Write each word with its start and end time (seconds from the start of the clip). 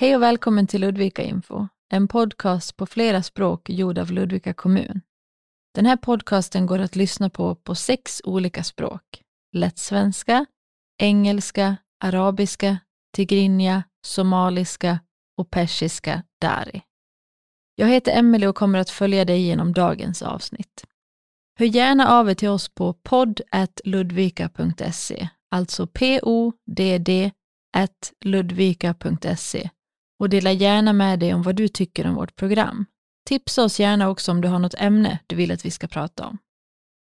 Hej 0.00 0.16
och 0.16 0.22
välkommen 0.22 0.66
till 0.66 0.80
Ludvika 0.80 1.22
Info, 1.22 1.66
en 1.92 2.08
podcast 2.08 2.76
på 2.76 2.86
flera 2.86 3.22
språk 3.22 3.70
gjord 3.70 3.98
av 3.98 4.10
Ludvika 4.10 4.54
kommun. 4.54 5.00
Den 5.74 5.86
här 5.86 5.96
podcasten 5.96 6.66
går 6.66 6.78
att 6.78 6.96
lyssna 6.96 7.30
på 7.30 7.54
på 7.54 7.74
sex 7.74 8.22
olika 8.24 8.64
språk. 8.64 9.02
Lättsvenska, 9.52 10.46
engelska, 10.98 11.76
arabiska, 12.04 12.78
tigrinja, 13.14 13.82
somaliska 14.06 14.98
och 15.38 15.50
persiska 15.50 16.22
dari. 16.40 16.82
Jag 17.74 17.88
heter 17.88 18.12
Emelie 18.12 18.48
och 18.48 18.56
kommer 18.56 18.78
att 18.78 18.90
följa 18.90 19.24
dig 19.24 19.40
genom 19.40 19.72
dagens 19.72 20.22
avsnitt. 20.22 20.84
Hör 21.58 21.66
gärna 21.66 22.08
av 22.08 22.30
er 22.30 22.34
till 22.34 22.48
oss 22.48 22.68
på 22.68 22.92
podd.ludvika.se, 22.92 25.28
alltså 25.50 25.86
p-o-d-d 25.86 27.30
ludvika.se 28.24 29.70
och 30.18 30.28
dela 30.28 30.52
gärna 30.52 30.92
med 30.92 31.18
dig 31.18 31.34
om 31.34 31.42
vad 31.42 31.56
du 31.56 31.68
tycker 31.68 32.06
om 32.06 32.14
vårt 32.14 32.36
program. 32.36 32.84
Tipsa 33.28 33.64
oss 33.64 33.80
gärna 33.80 34.08
också 34.08 34.32
om 34.32 34.40
du 34.40 34.48
har 34.48 34.58
något 34.58 34.74
ämne 34.78 35.18
du 35.26 35.36
vill 35.36 35.50
att 35.50 35.64
vi 35.64 35.70
ska 35.70 35.86
prata 35.86 36.26
om. 36.26 36.38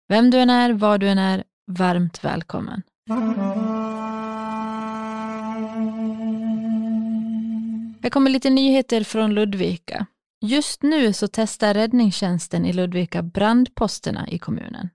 Vem 0.08 0.30
du 0.30 0.38
än 0.38 0.50
är, 0.50 0.72
var 0.72 0.98
du 0.98 1.08
än 1.08 1.18
är, 1.18 1.44
varmt 1.70 2.24
välkommen. 2.24 2.82
Här 8.02 8.10
kommer 8.10 8.30
lite 8.30 8.50
nyheter 8.50 9.04
från 9.04 9.34
Ludvika. 9.34 10.06
Just 10.44 10.82
nu 10.82 11.12
så 11.12 11.28
testar 11.28 11.74
räddningstjänsten 11.74 12.66
i 12.66 12.72
Ludvika 12.72 13.22
brandposterna 13.22 14.28
i 14.28 14.38
kommunen. 14.38 14.88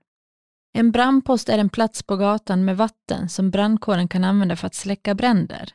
En 0.72 0.92
brandpost 0.92 1.48
är 1.48 1.58
en 1.58 1.68
plats 1.68 2.02
på 2.02 2.16
gatan 2.16 2.64
med 2.64 2.76
vatten 2.76 3.28
som 3.28 3.50
brandkåren 3.50 4.08
kan 4.08 4.24
använda 4.24 4.56
för 4.56 4.66
att 4.66 4.74
släcka 4.74 5.14
bränder. 5.14 5.74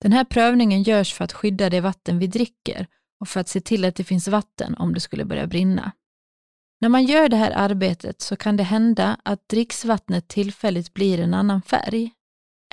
Den 0.00 0.12
här 0.12 0.24
prövningen 0.24 0.82
görs 0.82 1.14
för 1.14 1.24
att 1.24 1.32
skydda 1.32 1.70
det 1.70 1.80
vatten 1.80 2.18
vi 2.18 2.26
dricker 2.26 2.86
och 3.20 3.28
för 3.28 3.40
att 3.40 3.48
se 3.48 3.60
till 3.60 3.84
att 3.84 3.94
det 3.94 4.04
finns 4.04 4.28
vatten 4.28 4.74
om 4.74 4.94
det 4.94 5.00
skulle 5.00 5.24
börja 5.24 5.46
brinna. 5.46 5.92
När 6.80 6.88
man 6.88 7.04
gör 7.04 7.28
det 7.28 7.36
här 7.36 7.50
arbetet 7.50 8.20
så 8.20 8.36
kan 8.36 8.56
det 8.56 8.62
hända 8.62 9.20
att 9.24 9.48
dricksvattnet 9.48 10.28
tillfälligt 10.28 10.94
blir 10.94 11.20
en 11.20 11.34
annan 11.34 11.62
färg 11.62 12.10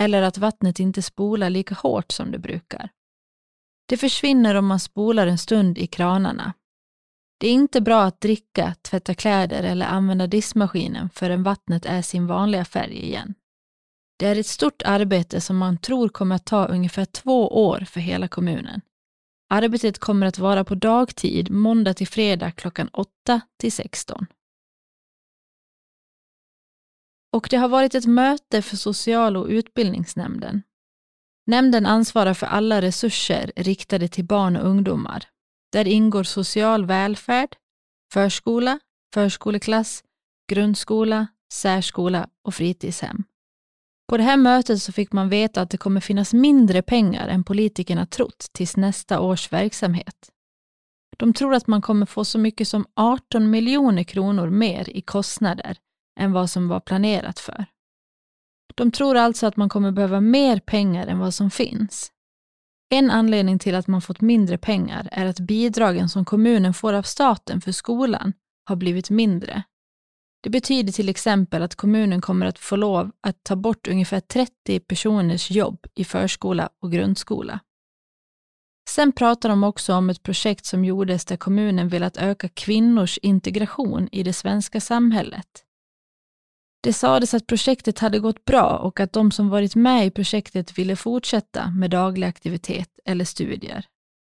eller 0.01 0.21
att 0.21 0.37
vattnet 0.37 0.79
inte 0.79 1.01
spolar 1.01 1.49
lika 1.49 1.75
hårt 1.75 2.11
som 2.11 2.31
det 2.31 2.39
brukar. 2.39 2.89
Det 3.87 3.97
försvinner 3.97 4.55
om 4.55 4.65
man 4.65 4.79
spolar 4.79 5.27
en 5.27 5.37
stund 5.37 5.77
i 5.77 5.87
kranarna. 5.87 6.53
Det 7.37 7.47
är 7.47 7.53
inte 7.53 7.81
bra 7.81 8.03
att 8.03 8.21
dricka, 8.21 8.75
tvätta 8.81 9.13
kläder 9.13 9.63
eller 9.63 9.85
använda 9.85 10.27
diskmaskinen 10.27 11.09
förrän 11.09 11.43
vattnet 11.43 11.85
är 11.85 12.01
sin 12.01 12.27
vanliga 12.27 12.65
färg 12.65 13.05
igen. 13.05 13.33
Det 14.17 14.25
är 14.25 14.35
ett 14.35 14.47
stort 14.47 14.81
arbete 14.85 15.41
som 15.41 15.57
man 15.57 15.77
tror 15.77 16.09
kommer 16.09 16.35
att 16.35 16.45
ta 16.45 16.65
ungefär 16.65 17.05
två 17.05 17.67
år 17.67 17.79
för 17.79 17.99
hela 17.99 18.27
kommunen. 18.27 18.81
Arbetet 19.49 19.99
kommer 19.99 20.25
att 20.25 20.39
vara 20.39 20.63
på 20.63 20.75
dagtid 20.75 21.51
måndag 21.51 21.93
till 21.93 22.07
fredag 22.07 22.51
klockan 22.51 22.87
8 22.87 23.41
till 23.59 23.71
16. 23.71 24.25
Och 27.31 27.47
det 27.51 27.57
har 27.57 27.69
varit 27.69 27.95
ett 27.95 28.05
möte 28.05 28.61
för 28.61 28.77
social 28.77 29.37
och 29.37 29.47
utbildningsnämnden. 29.47 30.63
Nämnden 31.47 31.85
ansvarar 31.85 32.33
för 32.33 32.47
alla 32.47 32.81
resurser 32.81 33.51
riktade 33.55 34.07
till 34.07 34.25
barn 34.25 34.55
och 34.55 34.67
ungdomar. 34.67 35.25
Där 35.71 35.87
ingår 35.87 36.23
social 36.23 36.85
välfärd, 36.85 37.55
förskola, 38.13 38.79
förskoleklass, 39.13 40.03
grundskola, 40.51 41.27
särskola 41.53 42.29
och 42.43 42.55
fritidshem. 42.55 43.23
På 44.07 44.17
det 44.17 44.23
här 44.23 44.37
mötet 44.37 44.81
så 44.81 44.91
fick 44.91 45.11
man 45.11 45.29
veta 45.29 45.61
att 45.61 45.69
det 45.69 45.77
kommer 45.77 46.01
finnas 46.01 46.33
mindre 46.33 46.81
pengar 46.81 47.27
än 47.27 47.43
politikerna 47.43 48.05
trott 48.05 48.49
tills 48.51 48.77
nästa 48.77 49.19
års 49.19 49.51
verksamhet. 49.51 50.31
De 51.17 51.33
tror 51.33 51.53
att 51.53 51.67
man 51.67 51.81
kommer 51.81 52.05
få 52.05 52.25
så 52.25 52.39
mycket 52.39 52.67
som 52.67 52.85
18 52.95 53.49
miljoner 53.49 54.03
kronor 54.03 54.49
mer 54.49 54.89
i 54.89 55.01
kostnader 55.01 55.77
än 56.19 56.31
vad 56.31 56.49
som 56.49 56.67
var 56.67 56.79
planerat 56.79 57.39
för. 57.39 57.65
De 58.75 58.91
tror 58.91 59.17
alltså 59.17 59.47
att 59.47 59.57
man 59.57 59.69
kommer 59.69 59.91
behöva 59.91 60.21
mer 60.21 60.59
pengar 60.59 61.07
än 61.07 61.19
vad 61.19 61.33
som 61.33 61.51
finns. 61.51 62.11
En 62.89 63.11
anledning 63.11 63.59
till 63.59 63.75
att 63.75 63.87
man 63.87 64.01
fått 64.01 64.21
mindre 64.21 64.57
pengar 64.57 65.09
är 65.11 65.25
att 65.25 65.39
bidragen 65.39 66.09
som 66.09 66.25
kommunen 66.25 66.73
får 66.73 66.93
av 66.93 67.03
staten 67.03 67.61
för 67.61 67.71
skolan 67.71 68.33
har 68.65 68.75
blivit 68.75 69.09
mindre 69.09 69.63
det 70.45 70.49
betyder 70.49 70.93
till 70.93 71.09
exempel 71.09 71.63
att 71.63 71.75
kommunen 71.75 72.21
kommer 72.21 72.45
att 72.45 72.59
få 72.59 72.75
lov 72.75 73.11
att 73.21 73.43
ta 73.43 73.55
bort 73.55 73.87
ungefär 73.87 74.19
30 74.19 74.79
personers 74.79 75.51
jobb 75.51 75.87
i 75.95 76.05
förskola 76.05 76.69
och 76.81 76.91
grundskola. 76.91 77.59
Sen 78.89 79.11
pratar 79.11 79.49
de 79.49 79.63
också 79.63 79.93
om 79.93 80.09
ett 80.09 80.23
projekt 80.23 80.65
som 80.65 80.85
gjordes 80.85 81.25
där 81.25 81.37
kommunen 81.37 81.89
velat 81.89 82.17
öka 82.17 82.49
kvinnors 82.49 83.17
integration 83.17 84.09
i 84.11 84.23
det 84.23 84.33
svenska 84.33 84.81
samhället. 84.81 85.63
Det 86.83 86.93
sades 86.93 87.33
att 87.33 87.47
projektet 87.47 87.99
hade 87.99 88.19
gått 88.19 88.45
bra 88.45 88.77
och 88.77 88.99
att 88.99 89.13
de 89.13 89.31
som 89.31 89.49
varit 89.49 89.75
med 89.75 90.05
i 90.07 90.11
projektet 90.11 90.77
ville 90.77 90.95
fortsätta 90.95 91.69
med 91.69 91.91
daglig 91.91 92.27
aktivitet 92.27 92.99
eller 93.05 93.25
studier. 93.25 93.85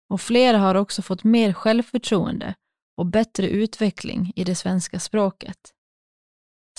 Och 0.09 0.21
flera 0.21 0.57
har 0.57 0.75
också 0.75 1.01
fått 1.01 1.23
mer 1.23 1.53
självförtroende 1.53 2.53
och 2.97 3.05
bättre 3.05 3.49
utveckling 3.49 4.31
i 4.35 4.43
det 4.43 4.55
svenska 4.55 4.99
språket. 4.99 5.71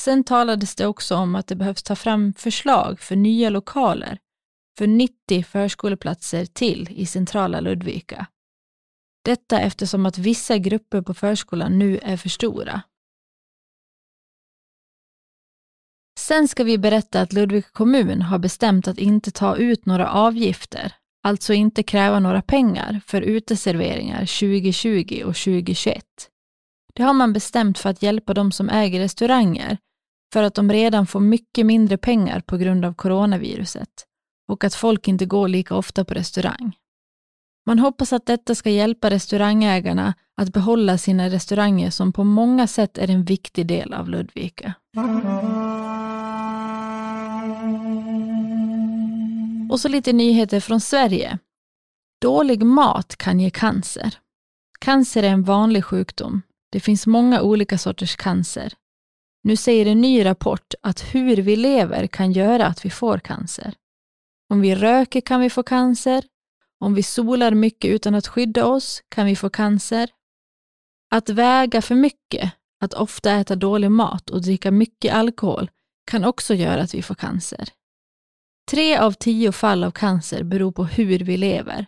Sen 0.01 0.25
talades 0.25 0.75
det 0.75 0.87
också 0.87 1.17
om 1.17 1.35
att 1.35 1.47
det 1.47 1.57
behövs 1.57 1.83
ta 1.83 1.97
fram 1.97 2.33
förslag 2.33 3.01
för 3.01 3.17
nya 3.17 3.51
lokaler 3.51 4.19
för 4.79 4.87
90 4.87 5.43
förskoleplatser 5.43 6.47
till 6.47 6.89
i 6.91 7.07
centrala 7.07 7.61
Ludvika. 7.61 8.27
Detta 9.25 9.61
eftersom 9.61 10.07
att 10.07 10.19
vissa 10.19 10.59
grupper 10.59 11.03
på 11.03 11.15
förskolan 11.15 11.79
nu 11.79 11.99
är 11.99 12.17
för 12.17 12.29
stora. 12.29 12.83
Sen 16.19 16.49
ska 16.49 16.65
vi 16.65 16.79
berätta 16.79 17.21
att 17.21 17.33
Ludvika 17.33 17.69
kommun 17.73 18.23
har 18.23 18.39
bestämt 18.39 18.89
att 18.89 18.99
inte 18.99 19.31
ta 19.31 19.57
ut 19.57 19.87
några 19.87 20.11
avgifter, 20.11 20.95
alltså 21.23 21.53
inte 21.53 21.83
kräva 21.83 22.21
några 22.21 22.43
pengar 22.43 23.01
för 23.07 23.23
uteserveringar 23.23 24.21
2020 24.21 25.23
och 25.27 25.37
2021. 25.37 26.05
Det 26.95 27.03
har 27.03 27.15
man 27.15 27.33
bestämt 27.33 27.79
för 27.79 27.91
att 27.91 28.03
hjälpa 28.03 28.35
de 28.35 28.53
som 28.53 28.69
äger 28.69 29.01
restauranger 29.01 29.79
för 30.33 30.43
att 30.43 30.55
de 30.55 30.73
redan 30.73 31.07
får 31.07 31.21
mycket 31.21 31.67
mindre 31.67 31.99
pengar 31.99 32.41
på 32.41 32.57
grund 32.57 32.85
av 32.85 32.95
coronaviruset 32.95 34.07
och 34.49 34.65
att 34.65 34.75
folk 34.75 35.09
inte 35.09 35.27
går 35.27 35.49
lika 35.49 35.75
ofta 35.75 36.05
på 36.05 36.15
restaurang. 36.15 36.77
Man 37.67 37.79
hoppas 37.79 38.13
att 38.13 38.27
detta 38.27 38.55
ska 38.55 38.71
hjälpa 38.71 39.11
restaurangägarna 39.11 40.15
att 40.37 40.53
behålla 40.53 40.99
sina 40.99 41.29
restauranger 41.29 41.91
som 41.91 42.13
på 42.13 42.25
många 42.25 42.67
sätt 42.67 42.99
är 42.99 43.11
en 43.11 43.25
viktig 43.25 43.67
del 43.67 43.95
av 43.95 44.09
Ludvika. 44.09 44.75
Och 49.71 49.81
så 49.81 49.89
lite 49.89 50.13
nyheter 50.13 50.61
från 50.61 50.81
Sverige. 50.81 51.39
Dålig 52.21 52.63
mat 52.63 53.17
kan 53.17 53.41
ge 53.41 53.51
cancer. 53.51 54.15
Cancer 54.81 55.23
är 55.23 55.31
en 55.31 55.43
vanlig 55.43 55.85
sjukdom. 55.85 56.43
Det 56.73 56.81
finns 56.81 57.07
många 57.07 57.43
olika 57.43 57.79
sorters 57.79 58.17
cancer. 58.17 58.73
Nu 59.47 59.57
säger 59.57 59.87
en 59.87 60.01
ny 60.01 60.25
rapport 60.25 60.75
att 60.81 61.15
hur 61.15 61.37
vi 61.37 61.57
lever 61.57 62.07
kan 62.07 62.33
göra 62.33 62.67
att 62.67 62.85
vi 62.85 62.91
får 62.91 63.19
cancer. 63.19 63.75
Om 64.51 64.61
vi 64.61 64.75
röker 64.75 65.21
kan 65.21 65.41
vi 65.41 65.51
få 65.51 65.63
cancer. 65.63 66.25
Om 66.81 66.95
vi 66.95 67.03
solar 67.03 67.55
mycket 67.55 67.91
utan 67.91 68.15
att 68.15 68.27
skydda 68.27 68.65
oss 68.65 69.03
kan 69.09 69.27
vi 69.27 69.37
få 69.37 69.51
cancer. 69.51 70.11
Att 71.11 71.29
väga 71.29 71.83
för 71.83 71.95
mycket, 71.95 72.53
att 72.81 72.95
ofta 72.95 73.33
äta 73.33 73.57
dålig 73.57 73.91
mat 73.91 74.31
och 74.31 74.43
dricka 74.43 74.71
mycket 74.71 75.15
alkohol 75.15 75.71
kan 76.11 76.25
också 76.25 76.55
göra 76.55 76.83
att 76.83 76.95
vi 76.95 77.03
får 77.03 77.15
cancer. 77.15 77.69
Tre 78.71 78.97
av 78.97 79.13
tio 79.13 79.53
fall 79.53 79.85
av 79.85 79.91
cancer 79.91 80.43
beror 80.43 80.73
på 80.73 80.85
hur 80.85 81.19
vi 81.19 81.37
lever, 81.37 81.87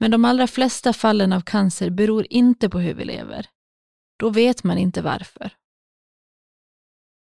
men 0.00 0.10
de 0.10 0.24
allra 0.24 0.46
flesta 0.46 0.92
fallen 0.92 1.32
av 1.32 1.40
cancer 1.40 1.90
beror 1.90 2.26
inte 2.30 2.68
på 2.68 2.78
hur 2.78 2.94
vi 2.94 3.04
lever. 3.04 3.46
Då 4.18 4.30
vet 4.30 4.64
man 4.64 4.78
inte 4.78 5.02
varför. 5.02 5.52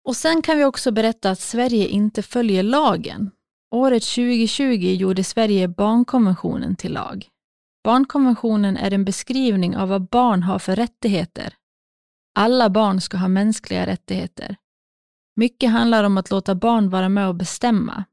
Och 0.08 0.16
sen 0.16 0.42
kan 0.42 0.58
vi 0.58 0.66
också 0.66 0.92
berätta 0.92 1.32
att 1.32 1.40
Sverige 1.40 1.88
inte 1.88 2.22
följer 2.22 2.64
lagen. 2.64 3.32
Året 3.76 4.04
2020 4.04 4.64
gjorde 4.74 5.24
Sverige 5.24 5.68
barnkonventionen 5.68 6.76
till 6.76 6.94
lag. 6.94 7.28
Barnkonventionen 7.84 8.78
är 8.78 8.94
en 8.94 9.06
beskrivning 9.06 9.78
av 9.78 9.90
vad 9.90 10.10
barn 10.10 10.44
har 10.44 10.60
för 10.60 10.76
rättigheter. 10.76 11.54
Alla 12.40 12.70
barn 12.70 13.02
ska 13.02 13.18
ha 13.18 13.28
mänskliga 13.28 13.86
rättigheter. 13.86 14.56
Mycket 15.36 15.72
handlar 15.72 16.04
om 16.04 16.18
att 16.18 16.30
låta 16.30 16.56
barn 16.56 16.90
vara 16.90 17.10
med 17.10 17.28
och 17.28 17.36
bestämma. 17.36 18.04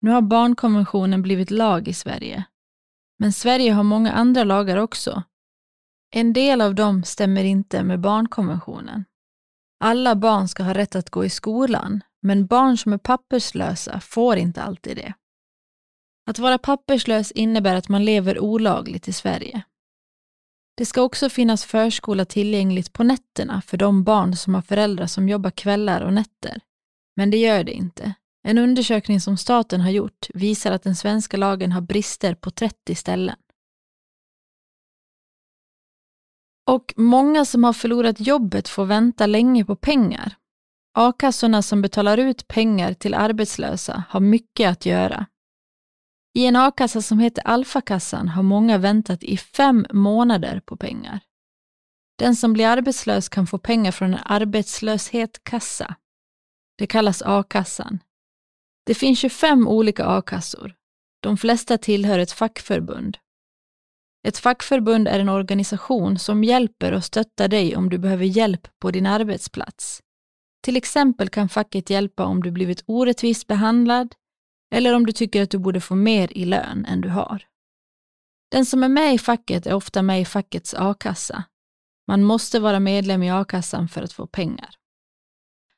Nu 0.00 0.10
har 0.10 0.22
barnkonventionen 0.22 1.22
blivit 1.22 1.50
lag 1.50 1.88
i 1.88 1.94
Sverige. 1.94 2.44
Men 3.18 3.32
Sverige 3.32 3.72
har 3.72 3.82
många 3.82 4.12
andra 4.12 4.44
lagar 4.44 4.76
också. 4.76 5.22
En 6.14 6.32
del 6.32 6.60
av 6.60 6.74
dem 6.74 7.04
stämmer 7.04 7.44
inte 7.44 7.82
med 7.82 8.00
barnkonventionen. 8.00 9.04
Alla 9.84 10.16
barn 10.16 10.48
ska 10.48 10.62
ha 10.62 10.74
rätt 10.74 10.96
att 10.96 11.10
gå 11.10 11.24
i 11.24 11.30
skolan, 11.30 12.00
men 12.20 12.46
barn 12.46 12.76
som 12.76 12.92
är 12.92 12.98
papperslösa 12.98 14.00
får 14.00 14.36
inte 14.36 14.62
alltid 14.62 14.96
det. 14.96 15.14
Att 16.26 16.38
vara 16.38 16.58
papperslös 16.58 17.32
innebär 17.32 17.74
att 17.74 17.88
man 17.88 18.04
lever 18.04 18.38
olagligt 18.38 19.08
i 19.08 19.12
Sverige. 19.12 19.62
Det 20.76 20.86
ska 20.86 21.02
också 21.02 21.28
finnas 21.28 21.64
förskola 21.64 22.24
tillgängligt 22.24 22.92
på 22.92 23.02
nätterna 23.02 23.62
för 23.62 23.76
de 23.76 24.04
barn 24.04 24.36
som 24.36 24.54
har 24.54 24.62
föräldrar 24.62 25.06
som 25.06 25.28
jobbar 25.28 25.50
kvällar 25.50 26.00
och 26.00 26.12
nätter. 26.12 26.60
Men 27.16 27.30
det 27.30 27.36
gör 27.36 27.64
det 27.64 27.72
inte. 27.72 28.14
En 28.48 28.58
undersökning 28.58 29.20
som 29.20 29.36
staten 29.36 29.80
har 29.80 29.90
gjort 29.90 30.26
visar 30.34 30.72
att 30.72 30.82
den 30.82 30.96
svenska 30.96 31.36
lagen 31.36 31.72
har 31.72 31.80
brister 31.80 32.34
på 32.34 32.50
30 32.50 32.94
ställen. 32.94 33.36
Och 36.70 36.94
många 36.96 37.44
som 37.44 37.64
har 37.64 37.72
förlorat 37.72 38.20
jobbet 38.20 38.68
får 38.68 38.84
vänta 38.84 39.26
länge 39.26 39.64
på 39.64 39.76
pengar. 39.76 40.36
A-kassorna 40.94 41.62
som 41.62 41.82
betalar 41.82 42.18
ut 42.18 42.48
pengar 42.48 42.94
till 42.94 43.14
arbetslösa 43.14 44.04
har 44.08 44.20
mycket 44.20 44.70
att 44.70 44.86
göra. 44.86 45.26
I 46.34 46.46
en 46.46 46.56
a-kassa 46.56 47.02
som 47.02 47.18
heter 47.18 47.46
Alfakassan 47.46 48.28
har 48.28 48.42
många 48.42 48.78
väntat 48.78 49.22
i 49.22 49.36
fem 49.36 49.86
månader 49.92 50.60
på 50.60 50.76
pengar. 50.76 51.20
Den 52.18 52.36
som 52.36 52.52
blir 52.52 52.66
arbetslös 52.66 53.28
kan 53.28 53.46
få 53.46 53.58
pengar 53.58 53.92
från 53.92 54.14
en 54.14 54.20
arbetslöshetskassa. 54.24 55.94
Det 56.78 56.86
kallas 56.86 57.22
a-kassan. 57.22 57.98
Det 58.86 58.94
finns 58.94 59.18
25 59.18 59.68
olika 59.68 60.06
a-kassor. 60.06 60.74
De 61.20 61.36
flesta 61.36 61.78
tillhör 61.78 62.18
ett 62.18 62.32
fackförbund. 62.32 63.18
Ett 64.28 64.38
fackförbund 64.38 65.08
är 65.08 65.20
en 65.20 65.28
organisation 65.28 66.18
som 66.18 66.44
hjälper 66.44 66.92
och 66.92 67.04
stöttar 67.04 67.48
dig 67.48 67.76
om 67.76 67.90
du 67.90 67.98
behöver 67.98 68.24
hjälp 68.24 68.68
på 68.78 68.90
din 68.90 69.06
arbetsplats. 69.06 70.00
Till 70.62 70.76
exempel 70.76 71.28
kan 71.28 71.48
facket 71.48 71.90
hjälpa 71.90 72.24
om 72.24 72.42
du 72.42 72.50
blivit 72.50 72.84
orättvist 72.86 73.46
behandlad 73.46 74.14
eller 74.74 74.94
om 74.94 75.06
du 75.06 75.12
tycker 75.12 75.42
att 75.42 75.50
du 75.50 75.58
borde 75.58 75.80
få 75.80 75.94
mer 75.94 76.32
i 76.32 76.44
lön 76.44 76.84
än 76.88 77.00
du 77.00 77.08
har. 77.08 77.46
Den 78.50 78.66
som 78.66 78.82
är 78.82 78.88
med 78.88 79.14
i 79.14 79.18
facket 79.18 79.66
är 79.66 79.74
ofta 79.74 80.02
med 80.02 80.20
i 80.20 80.24
fackets 80.24 80.74
a-kassa. 80.74 81.44
Man 82.06 82.24
måste 82.24 82.60
vara 82.60 82.80
medlem 82.80 83.22
i 83.22 83.30
a-kassan 83.30 83.88
för 83.88 84.02
att 84.02 84.12
få 84.12 84.26
pengar. 84.26 84.70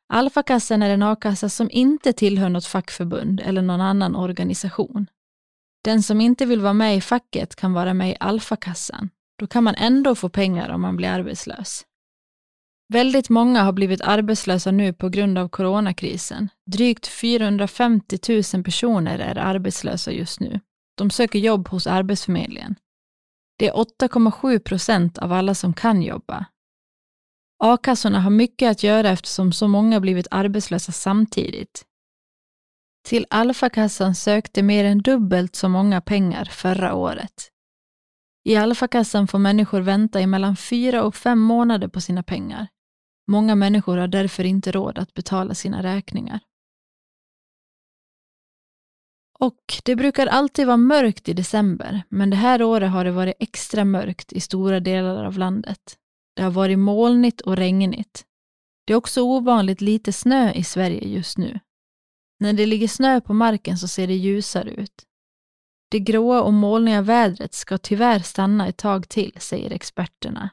Alfakassan 0.09 0.83
är 0.83 0.91
en 0.91 1.03
a-kassa 1.03 1.49
som 1.49 1.71
inte 1.71 2.13
tillhör 2.13 2.49
något 2.49 2.67
fackförbund 2.67 3.41
eller 3.41 3.63
någon 3.63 3.81
annan 3.81 4.17
organisation. 4.17 5.07
Den 5.85 6.03
som 6.03 6.21
inte 6.21 6.47
vill 6.47 6.61
vara 6.61 6.73
med 6.73 6.97
i 6.97 7.01
facket 7.01 7.57
kan 7.57 7.73
vara 7.73 7.95
med 7.95 8.11
i 8.11 8.17
Alfakassan. 8.21 9.11
Då 9.39 9.47
kan 9.47 9.65
man 9.65 9.75
ändå 9.75 10.15
få 10.15 10.29
pengar 10.29 10.69
om 10.69 10.81
man 10.81 10.97
blir 10.97 11.09
arbetslös. 11.09 11.85
Väldigt 12.93 13.29
många 13.29 13.63
har 13.63 13.73
blivit 13.73 14.01
arbetslösa 14.01 14.71
nu 14.71 14.93
på 14.93 15.09
grund 15.09 15.39
av 15.39 15.49
coronakrisen. 15.49 16.49
Drygt 16.67 17.07
450 17.07 18.19
000 18.55 18.65
personer 18.65 19.19
är 19.19 19.39
arbetslösa 19.39 20.13
just 20.13 20.41
nu. 20.41 20.61
De 20.97 21.11
söker 21.11 21.39
jobb 21.39 21.69
hos 21.69 21.87
Arbetsförmedlingen. 21.87 22.75
Det 23.59 23.69
är 23.69 23.73
8,7 23.73 24.59
procent 24.59 25.19
av 25.19 25.33
alla 25.33 25.55
som 25.55 25.75
kan 25.75 26.03
jobba. 26.03 26.47
A-kassorna 27.65 28.21
har 28.21 28.31
mycket 28.31 28.71
att 28.71 28.83
göra 28.83 29.11
eftersom 29.11 29.53
så 29.53 29.69
många 29.69 30.01
blivit 30.01 30.27
arbetslösa 30.31 30.93
samtidigt. 30.93 31.85
Till 33.05 33.27
Alfakassan 33.31 34.15
sökte 34.15 34.63
mer 34.63 34.85
än 34.85 34.99
dubbelt 34.99 35.57
så 35.57 35.69
många 35.69 36.01
pengar 36.01 36.45
förra 36.45 36.95
året. 36.95 37.51
I 38.45 38.57
Alfakassan 38.57 39.27
får 39.29 39.39
människor 39.39 39.81
vänta 39.81 40.21
i 40.21 40.27
mellan 40.27 40.57
fyra 40.57 41.03
och 41.05 41.15
fem 41.15 41.41
månader 41.41 41.89
på 41.89 42.01
sina 42.01 42.23
pengar. 42.23 42.69
Många 43.27 43.55
människor 43.55 43.97
har 43.97 44.09
därför 44.09 44.45
inte 44.45 44.73
råd 44.73 44.99
att 44.99 45.15
betala 45.15 45.55
sina 45.55 45.83
räkningar. 45.83 46.41
Och 49.39 49.75
det 49.85 49.97
brukar 49.97 50.27
alltid 50.27 50.67
vara 50.67 50.77
mörkt 50.77 51.29
i 51.29 51.33
december, 51.33 52.03
men 52.09 52.31
det 52.31 52.37
här 52.37 52.63
året 52.63 52.91
har 52.91 53.05
det 53.05 53.13
varit 53.13 53.37
extra 53.39 53.85
mörkt 53.85 54.33
i 54.33 54.41
stora 54.41 54.81
delar 54.81 55.25
av 55.25 55.39
landet. 55.39 55.99
Det 56.37 56.43
har 56.43 56.51
varit 56.51 56.79
molnigt 56.79 57.41
och 57.41 57.57
regnigt. 57.57 58.25
Det 58.87 58.93
är 58.93 58.97
också 58.97 59.23
ovanligt 59.23 59.81
lite 59.81 60.13
snö 60.13 60.53
i 60.53 60.65
Sverige 60.65 61.09
just 61.09 61.39
nu. 61.39 61.61
När 62.45 62.53
det 62.53 62.67
ligger 62.67 62.89
snö 62.89 63.21
på 63.21 63.35
marken 63.35 63.79
så 63.79 63.89
ser 63.89 64.07
det 64.07 64.15
ljusare 64.15 64.71
ut. 64.71 65.03
Det 65.91 66.01
gråa 66.01 66.43
och 66.43 66.53
molniga 66.53 67.03
vädret 67.03 67.55
ska 67.55 67.79
tyvärr 67.79 68.19
stanna 68.19 68.69
ett 68.69 68.77
tag 68.77 69.09
till, 69.09 69.33
säger 69.39 69.71
experterna. 69.71 70.51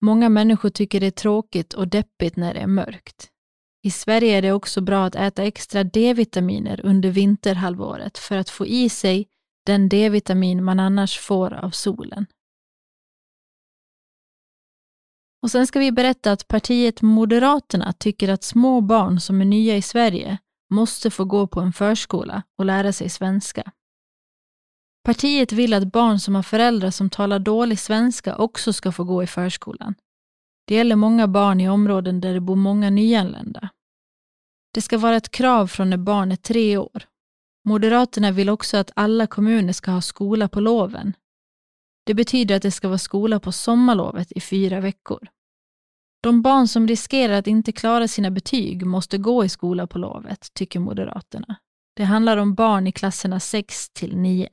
Många 0.00 0.28
människor 0.28 0.70
tycker 0.70 1.00
det 1.00 1.06
är 1.06 1.10
tråkigt 1.10 1.74
och 1.74 1.88
deppigt 1.88 2.36
när 2.36 2.54
det 2.54 2.60
är 2.60 2.66
mörkt. 2.66 3.28
I 3.82 3.90
Sverige 3.90 4.38
är 4.38 4.42
det 4.42 4.52
också 4.52 4.80
bra 4.80 5.04
att 5.04 5.14
äta 5.14 5.44
extra 5.44 5.84
D-vitaminer 5.84 6.80
under 6.84 7.10
vinterhalvåret 7.10 8.18
för 8.18 8.36
att 8.36 8.50
få 8.50 8.66
i 8.66 8.88
sig 8.88 9.26
den 9.66 9.88
D-vitamin 9.88 10.64
man 10.64 10.80
annars 10.80 11.18
får 11.18 11.54
av 11.54 11.70
solen. 11.70 12.26
Och 15.42 15.50
sen 15.50 15.66
ska 15.66 15.78
vi 15.78 15.92
berätta 15.92 16.32
att 16.32 16.48
partiet 16.48 17.02
Moderaterna 17.02 17.92
tycker 17.92 18.28
att 18.28 18.44
små 18.44 18.80
barn 18.80 19.20
som 19.20 19.40
är 19.40 19.44
nya 19.44 19.76
i 19.76 19.82
Sverige 19.82 20.38
måste 20.70 21.10
få 21.10 21.24
gå 21.24 21.46
på 21.46 21.60
en 21.60 21.72
förskola 21.72 22.42
och 22.58 22.64
lära 22.64 22.92
sig 22.92 23.08
svenska. 23.08 23.72
Partiet 25.04 25.52
vill 25.52 25.74
att 25.74 25.92
barn 25.92 26.20
som 26.20 26.34
har 26.34 26.42
föräldrar 26.42 26.90
som 26.90 27.10
talar 27.10 27.38
dålig 27.38 27.78
svenska 27.78 28.36
också 28.36 28.72
ska 28.72 28.92
få 28.92 29.04
gå 29.04 29.22
i 29.22 29.26
förskolan. 29.26 29.94
Det 30.66 30.74
gäller 30.74 30.96
många 30.96 31.28
barn 31.28 31.60
i 31.60 31.68
områden 31.68 32.20
där 32.20 32.34
det 32.34 32.40
bor 32.40 32.56
många 32.56 32.90
nyanlända. 32.90 33.68
Det 34.74 34.80
ska 34.82 34.98
vara 34.98 35.16
ett 35.16 35.30
krav 35.30 35.66
från 35.66 35.90
när 35.90 35.96
barn 35.96 36.32
är 36.32 36.36
tre 36.36 36.76
år. 36.76 37.04
Moderaterna 37.64 38.30
vill 38.30 38.48
också 38.48 38.76
att 38.76 38.90
alla 38.96 39.26
kommuner 39.26 39.72
ska 39.72 39.90
ha 39.90 40.00
skola 40.00 40.48
på 40.48 40.60
loven. 40.60 41.12
Det 42.04 42.14
betyder 42.14 42.56
att 42.56 42.62
det 42.62 42.70
ska 42.70 42.88
vara 42.88 42.98
skola 42.98 43.40
på 43.40 43.52
sommarlovet 43.52 44.32
i 44.32 44.40
fyra 44.40 44.80
veckor. 44.80 45.28
De 46.26 46.42
barn 46.42 46.68
som 46.68 46.88
riskerar 46.88 47.32
att 47.38 47.46
inte 47.46 47.72
klara 47.72 48.08
sina 48.08 48.30
betyg 48.30 48.86
måste 48.86 49.18
gå 49.18 49.44
i 49.44 49.48
skola 49.48 49.86
på 49.86 49.98
lovet, 49.98 50.54
tycker 50.54 50.80
Moderaterna. 50.80 51.56
Det 51.96 52.04
handlar 52.04 52.36
om 52.36 52.54
barn 52.54 52.86
i 52.86 52.92
klasserna 52.92 53.40
6 53.40 53.88
till 53.88 54.16
9. 54.16 54.48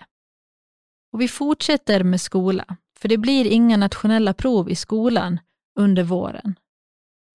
Och 1.14 1.22
vi 1.22 1.28
fortsätter 1.28 2.04
med 2.04 2.22
skola, 2.22 2.66
för 3.00 3.10
det 3.10 3.18
blir 3.18 3.46
inga 3.46 3.78
nationella 3.78 4.34
prov 4.34 4.70
i 4.70 4.76
skolan 4.76 5.40
under 5.80 6.04
våren. 6.04 6.56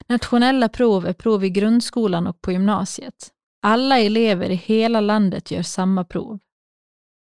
Nationella 0.08 0.68
prov 0.68 1.06
är 1.06 1.12
prov 1.12 1.44
i 1.44 1.50
grundskolan 1.50 2.26
och 2.26 2.40
på 2.40 2.52
gymnasiet. 2.52 3.30
Alla 3.62 3.98
elever 3.98 4.50
i 4.50 4.54
hela 4.54 5.00
landet 5.00 5.50
gör 5.50 5.62
samma 5.62 6.04
prov. 6.04 6.38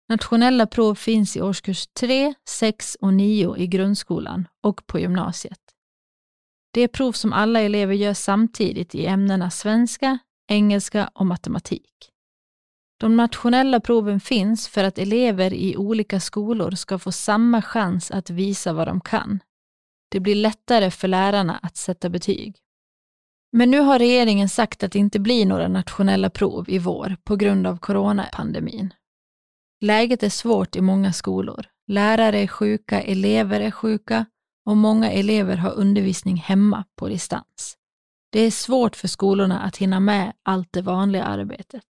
Nationella 0.09 0.67
prov 0.67 0.95
finns 0.95 1.37
i 1.37 1.41
årskurs 1.41 1.87
3, 1.87 2.33
6 2.49 2.97
och 3.01 3.13
9 3.13 3.57
i 3.57 3.67
grundskolan 3.67 4.47
och 4.63 4.87
på 4.87 4.99
gymnasiet. 4.99 5.66
Det 6.71 6.81
är 6.81 6.87
prov 6.87 7.11
som 7.11 7.33
alla 7.33 7.61
elever 7.61 7.93
gör 7.93 8.13
samtidigt 8.13 8.95
i 8.95 9.05
ämnena 9.05 9.49
svenska, 9.49 10.17
engelska 10.47 11.09
och 11.13 11.25
matematik. 11.25 12.11
De 12.99 13.17
nationella 13.17 13.79
proven 13.79 14.19
finns 14.19 14.67
för 14.67 14.83
att 14.83 14.97
elever 14.97 15.53
i 15.53 15.77
olika 15.77 16.19
skolor 16.19 16.71
ska 16.71 16.99
få 16.99 17.11
samma 17.11 17.61
chans 17.61 18.11
att 18.11 18.29
visa 18.29 18.73
vad 18.73 18.87
de 18.87 19.01
kan. 19.01 19.39
Det 20.09 20.19
blir 20.19 20.35
lättare 20.35 20.91
för 20.91 21.07
lärarna 21.07 21.59
att 21.61 21.77
sätta 21.77 22.09
betyg. 22.09 22.55
Men 23.51 23.71
nu 23.71 23.79
har 23.79 23.99
regeringen 23.99 24.49
sagt 24.49 24.83
att 24.83 24.91
det 24.91 24.99
inte 24.99 25.19
blir 25.19 25.45
några 25.45 25.67
nationella 25.67 26.29
prov 26.29 26.69
i 26.69 26.79
vår 26.79 27.17
på 27.23 27.35
grund 27.35 27.67
av 27.67 27.77
coronapandemin. 27.77 28.93
Läget 29.81 30.23
är 30.23 30.29
svårt 30.29 30.75
i 30.75 30.81
många 30.81 31.13
skolor. 31.13 31.65
Lärare 31.87 32.39
är 32.39 32.47
sjuka, 32.47 33.01
elever 33.01 33.59
är 33.59 33.71
sjuka 33.71 34.25
och 34.67 34.77
många 34.77 35.11
elever 35.11 35.57
har 35.57 35.71
undervisning 35.71 36.35
hemma 36.35 36.85
på 36.95 37.07
distans. 37.07 37.77
Det 38.29 38.39
är 38.39 38.51
svårt 38.51 38.95
för 38.95 39.07
skolorna 39.07 39.59
att 39.59 39.77
hinna 39.77 39.99
med 39.99 40.33
allt 40.43 40.73
det 40.73 40.81
vanliga 40.81 41.23
arbetet. 41.23 41.83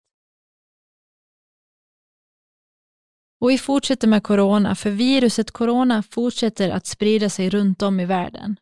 Och 3.41 3.49
vi 3.49 3.57
fortsätter 3.57 4.07
med 4.07 4.23
corona, 4.23 4.75
för 4.75 4.89
viruset 4.89 5.51
corona 5.51 6.03
fortsätter 6.03 6.69
att 6.69 6.85
sprida 6.85 7.29
sig 7.29 7.49
runt 7.49 7.81
om 7.81 7.99
i 7.99 8.05
världen. 8.05 8.59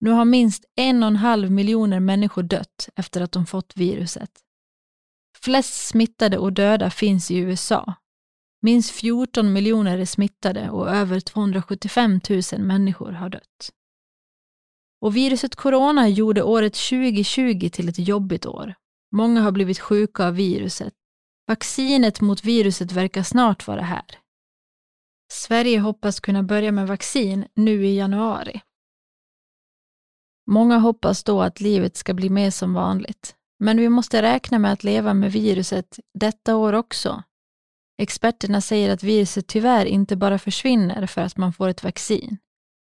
Nu 0.00 0.10
har 0.10 0.24
minst 0.24 0.64
en 0.76 1.02
och 1.02 1.08
en 1.08 1.16
halv 1.16 1.50
miljoner 1.50 2.00
människor 2.00 2.42
dött 2.42 2.88
efter 2.96 3.20
att 3.20 3.32
de 3.32 3.46
fått 3.46 3.76
viruset. 3.76 4.30
Flest 5.38 5.88
smittade 5.88 6.38
och 6.38 6.52
döda 6.52 6.90
finns 6.90 7.30
i 7.30 7.36
USA. 7.36 7.94
Minst 8.60 8.90
14 8.90 9.52
miljoner 9.52 9.98
är 9.98 10.04
smittade 10.04 10.70
och 10.70 10.90
över 10.90 11.20
275 11.20 12.20
000 12.52 12.60
människor 12.60 13.12
har 13.12 13.28
dött. 13.28 13.70
Och 15.00 15.16
viruset 15.16 15.56
corona 15.56 16.08
gjorde 16.08 16.42
året 16.42 16.74
2020 16.74 17.68
till 17.72 17.88
ett 17.88 18.08
jobbigt 18.08 18.46
år. 18.46 18.74
Många 19.12 19.40
har 19.40 19.52
blivit 19.52 19.78
sjuka 19.78 20.26
av 20.26 20.34
viruset 20.34 20.94
Vaccinet 21.48 22.20
mot 22.20 22.44
viruset 22.44 22.92
verkar 22.92 23.22
snart 23.22 23.66
vara 23.66 23.82
här. 23.82 24.04
Sverige 25.32 25.78
hoppas 25.78 26.20
kunna 26.20 26.42
börja 26.42 26.72
med 26.72 26.86
vaccin 26.86 27.46
nu 27.54 27.86
i 27.86 27.96
januari. 27.96 28.60
Många 30.50 30.78
hoppas 30.78 31.24
då 31.24 31.42
att 31.42 31.60
livet 31.60 31.96
ska 31.96 32.14
bli 32.14 32.30
mer 32.30 32.50
som 32.50 32.74
vanligt. 32.74 33.36
Men 33.58 33.76
vi 33.76 33.88
måste 33.88 34.22
räkna 34.22 34.58
med 34.58 34.72
att 34.72 34.84
leva 34.84 35.14
med 35.14 35.32
viruset 35.32 35.98
detta 36.14 36.56
år 36.56 36.72
också. 36.72 37.22
Experterna 37.98 38.60
säger 38.60 38.90
att 38.90 39.02
viruset 39.02 39.46
tyvärr 39.46 39.86
inte 39.86 40.16
bara 40.16 40.38
försvinner 40.38 41.06
för 41.06 41.20
att 41.20 41.36
man 41.36 41.52
får 41.52 41.68
ett 41.68 41.84
vaccin. 41.84 42.38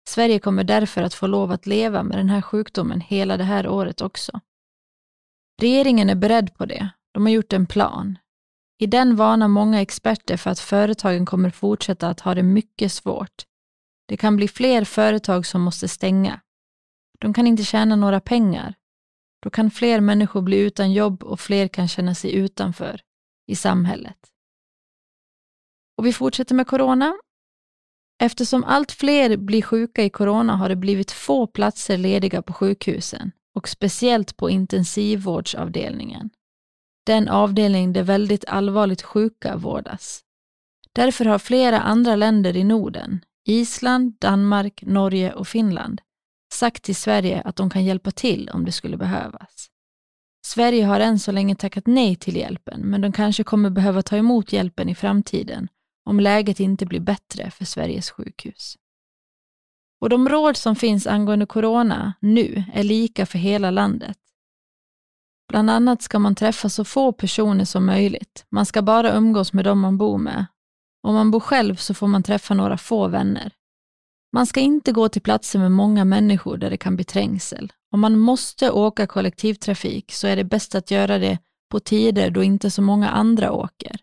Sverige 0.08 0.38
kommer 0.38 0.64
därför 0.64 1.02
att 1.02 1.14
få 1.14 1.26
lov 1.26 1.52
att 1.52 1.66
leva 1.66 2.02
med 2.02 2.18
den 2.18 2.30
här 2.30 2.42
sjukdomen 2.42 3.00
hela 3.00 3.36
det 3.36 3.44
här 3.44 3.68
året 3.68 4.00
också. 4.00 4.40
Regeringen 5.60 6.10
är 6.10 6.14
beredd 6.14 6.54
på 6.54 6.66
det. 6.66 6.88
De 7.12 7.26
har 7.26 7.32
gjort 7.32 7.52
en 7.52 7.66
plan. 7.66 8.18
I 8.78 8.86
den 8.86 9.16
varnar 9.16 9.48
många 9.48 9.80
experter 9.80 10.36
för 10.36 10.50
att 10.50 10.60
företagen 10.60 11.26
kommer 11.26 11.50
fortsätta 11.50 12.08
att 12.08 12.20
ha 12.20 12.34
det 12.34 12.42
mycket 12.42 12.92
svårt. 12.92 13.44
Det 14.08 14.16
kan 14.16 14.36
bli 14.36 14.48
fler 14.48 14.84
företag 14.84 15.46
som 15.46 15.62
måste 15.62 15.88
stänga. 15.88 16.40
De 17.18 17.34
kan 17.34 17.46
inte 17.46 17.64
tjäna 17.64 17.96
några 17.96 18.20
pengar. 18.20 18.74
Då 19.42 19.50
kan 19.50 19.70
fler 19.70 20.00
människor 20.00 20.42
bli 20.42 20.58
utan 20.58 20.92
jobb 20.92 21.22
och 21.22 21.40
fler 21.40 21.68
kan 21.68 21.88
känna 21.88 22.14
sig 22.14 22.34
utanför 22.34 23.00
i 23.46 23.56
samhället. 23.56 24.16
Och 25.98 26.06
vi 26.06 26.12
fortsätter 26.12 26.54
med 26.54 26.66
corona. 26.66 27.14
Eftersom 28.22 28.64
allt 28.64 28.92
fler 28.92 29.36
blir 29.36 29.62
sjuka 29.62 30.04
i 30.04 30.10
corona 30.10 30.56
har 30.56 30.68
det 30.68 30.76
blivit 30.76 31.10
få 31.10 31.46
platser 31.46 31.96
lediga 31.96 32.42
på 32.42 32.52
sjukhusen 32.52 33.32
och 33.54 33.68
speciellt 33.68 34.36
på 34.36 34.50
intensivvårdsavdelningen. 34.50 36.30
Den 37.06 37.28
avdelning 37.28 37.92
där 37.92 38.02
väldigt 38.02 38.44
allvarligt 38.48 39.02
sjuka 39.02 39.56
vårdas. 39.56 40.20
Därför 40.92 41.24
har 41.24 41.38
flera 41.38 41.80
andra 41.80 42.16
länder 42.16 42.56
i 42.56 42.64
Norden, 42.64 43.20
Island, 43.48 44.16
Danmark, 44.18 44.82
Norge 44.82 45.32
och 45.32 45.48
Finland, 45.48 46.00
sagt 46.52 46.82
till 46.82 46.96
Sverige 46.96 47.42
att 47.44 47.56
de 47.56 47.70
kan 47.70 47.84
hjälpa 47.84 48.10
till 48.10 48.50
om 48.52 48.64
det 48.64 48.72
skulle 48.72 48.96
behövas. 48.96 49.66
Sverige 50.46 50.84
har 50.84 51.00
än 51.00 51.18
så 51.18 51.32
länge 51.32 51.54
tackat 51.54 51.86
nej 51.86 52.16
till 52.16 52.36
hjälpen, 52.36 52.80
men 52.80 53.00
de 53.00 53.12
kanske 53.12 53.44
kommer 53.44 53.70
behöva 53.70 54.02
ta 54.02 54.16
emot 54.16 54.52
hjälpen 54.52 54.88
i 54.88 54.94
framtiden 54.94 55.68
om 56.08 56.20
läget 56.20 56.60
inte 56.60 56.86
blir 56.86 57.00
bättre 57.00 57.50
för 57.50 57.64
Sveriges 57.64 58.10
sjukhus. 58.10 58.76
Och 60.00 60.08
de 60.08 60.28
råd 60.28 60.56
som 60.56 60.76
finns 60.76 61.06
angående 61.06 61.46
corona 61.46 62.14
nu 62.20 62.64
är 62.74 62.82
lika 62.82 63.26
för 63.26 63.38
hela 63.38 63.70
landet. 63.70 64.18
Bland 65.48 65.70
annat 65.70 66.02
ska 66.02 66.18
man 66.18 66.34
träffa 66.34 66.68
så 66.68 66.84
få 66.84 67.12
personer 67.12 67.64
som 67.64 67.86
möjligt. 67.86 68.46
Man 68.50 68.66
ska 68.66 68.82
bara 68.82 69.12
umgås 69.12 69.52
med 69.52 69.64
dem 69.64 69.80
man 69.80 69.98
bor 69.98 70.18
med. 70.18 70.46
Om 71.02 71.14
man 71.14 71.30
bor 71.30 71.40
själv 71.40 71.76
så 71.76 71.94
får 71.94 72.06
man 72.06 72.22
träffa 72.22 72.54
några 72.54 72.78
få 72.78 73.08
vänner. 73.08 73.52
Man 74.32 74.46
ska 74.46 74.60
inte 74.60 74.92
gå 74.92 75.08
till 75.08 75.22
platser 75.22 75.58
med 75.58 75.72
många 75.72 76.04
människor 76.04 76.56
där 76.56 76.70
det 76.70 76.76
kan 76.76 76.96
bli 76.96 77.04
trängsel. 77.04 77.72
Om 77.92 78.00
man 78.00 78.18
måste 78.18 78.70
åka 78.70 79.06
kollektivtrafik 79.06 80.12
så 80.12 80.26
är 80.26 80.36
det 80.36 80.44
bäst 80.44 80.74
att 80.74 80.90
göra 80.90 81.18
det 81.18 81.38
på 81.70 81.80
tider 81.80 82.30
då 82.30 82.42
inte 82.42 82.70
så 82.70 82.82
många 82.82 83.08
andra 83.08 83.52
åker. 83.52 84.00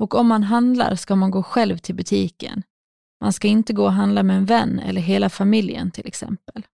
Och 0.00 0.14
om 0.14 0.28
man 0.28 0.42
handlar 0.42 0.94
ska 0.94 1.16
man 1.16 1.30
gå 1.30 1.42
själv 1.42 1.78
till 1.78 1.94
butiken. 1.94 2.62
Man 3.20 3.32
ska 3.32 3.48
inte 3.48 3.72
gå 3.72 3.84
och 3.84 3.92
handla 3.92 4.22
med 4.22 4.36
en 4.36 4.44
vän 4.44 4.78
eller 4.78 5.00
hela 5.00 5.30
familjen 5.30 5.90
till 5.90 6.06
exempel. 6.06 6.66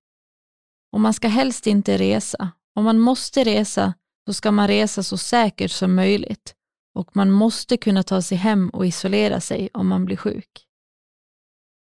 Och 0.93 1.01
man 1.01 1.15
ska 1.15 1.29
helst 1.29 1.67
inte 1.67 1.99
resa. 1.99 2.51
Om 2.75 2.85
man 2.85 2.99
måste 2.99 3.45
resa 3.45 3.95
så 4.27 4.35
ska 4.35 4.51
man 4.51 4.69
resa 4.69 5.03
så 5.03 5.17
säkert 5.17 5.71
som 5.71 5.95
möjligt 5.95 6.55
och 6.95 7.17
man 7.17 7.31
måste 7.31 7.77
kunna 7.77 8.03
ta 8.03 8.23
sig 8.23 8.39
hem 8.39 8.69
och 8.69 8.87
isolera 8.87 9.41
sig 9.41 9.69
om 9.73 9.89
man 9.89 10.05
blir 10.05 10.17
sjuk. 10.17 10.67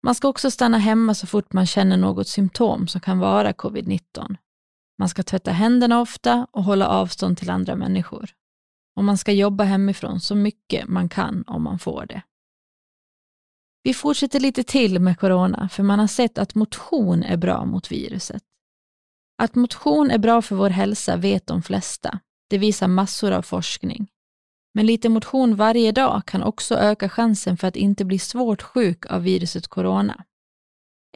Man 0.04 0.16
ska 0.16 0.28
också 0.28 0.52
stanna 0.52 0.78
hemma 0.78 1.14
så 1.14 1.28
fort 1.28 1.54
man 1.54 1.66
känner 1.66 1.98
något 1.98 2.28
symptom 2.28 2.88
som 2.88 3.02
kan 3.02 3.20
vara 3.20 3.52
covid-19. 3.52 4.36
Man 4.98 5.10
ska 5.10 5.24
tvätta 5.24 5.52
händerna 5.52 6.02
ofta 6.02 6.48
och 6.52 6.64
hålla 6.64 6.88
avstånd 6.88 7.38
till 7.38 7.50
andra 7.50 7.76
människor. 7.76 8.30
Och 8.96 9.04
man 9.04 9.18
ska 9.18 9.32
jobba 9.32 9.64
hemifrån 9.64 10.20
så 10.20 10.36
mycket 10.36 10.88
man 10.88 11.10
kan 11.10 11.44
om 11.48 11.64
man 11.64 11.80
får 11.80 12.06
det. 12.06 12.22
Vi 13.84 13.94
fortsätter 13.94 14.40
lite 14.40 14.64
till 14.64 15.00
med 15.00 15.20
corona, 15.20 15.70
för 15.70 15.84
man 15.84 16.00
har 16.00 16.08
sett 16.08 16.38
att 16.38 16.56
motion 16.56 17.24
är 17.24 17.38
bra 17.38 17.66
mot 17.66 17.92
viruset. 17.92 18.44
Att 19.38 19.56
motion 19.56 20.12
är 20.12 20.18
bra 20.18 20.42
för 20.42 20.56
vår 20.56 20.70
hälsa 20.70 21.18
vet 21.18 21.48
de 21.48 21.64
flesta. 21.64 22.20
Det 22.50 22.58
visar 22.58 22.88
massor 22.88 23.32
av 23.32 23.42
forskning. 23.42 24.08
Men 24.74 24.86
lite 24.86 25.10
motion 25.10 25.56
varje 25.56 25.92
dag 25.92 26.26
kan 26.26 26.44
också 26.44 26.76
öka 26.76 27.10
chansen 27.10 27.58
för 27.58 27.68
att 27.68 27.76
inte 27.76 28.06
bli 28.06 28.20
svårt 28.20 28.62
sjuk 28.62 29.06
av 29.06 29.24
viruset 29.24 29.68
corona. 29.68 30.24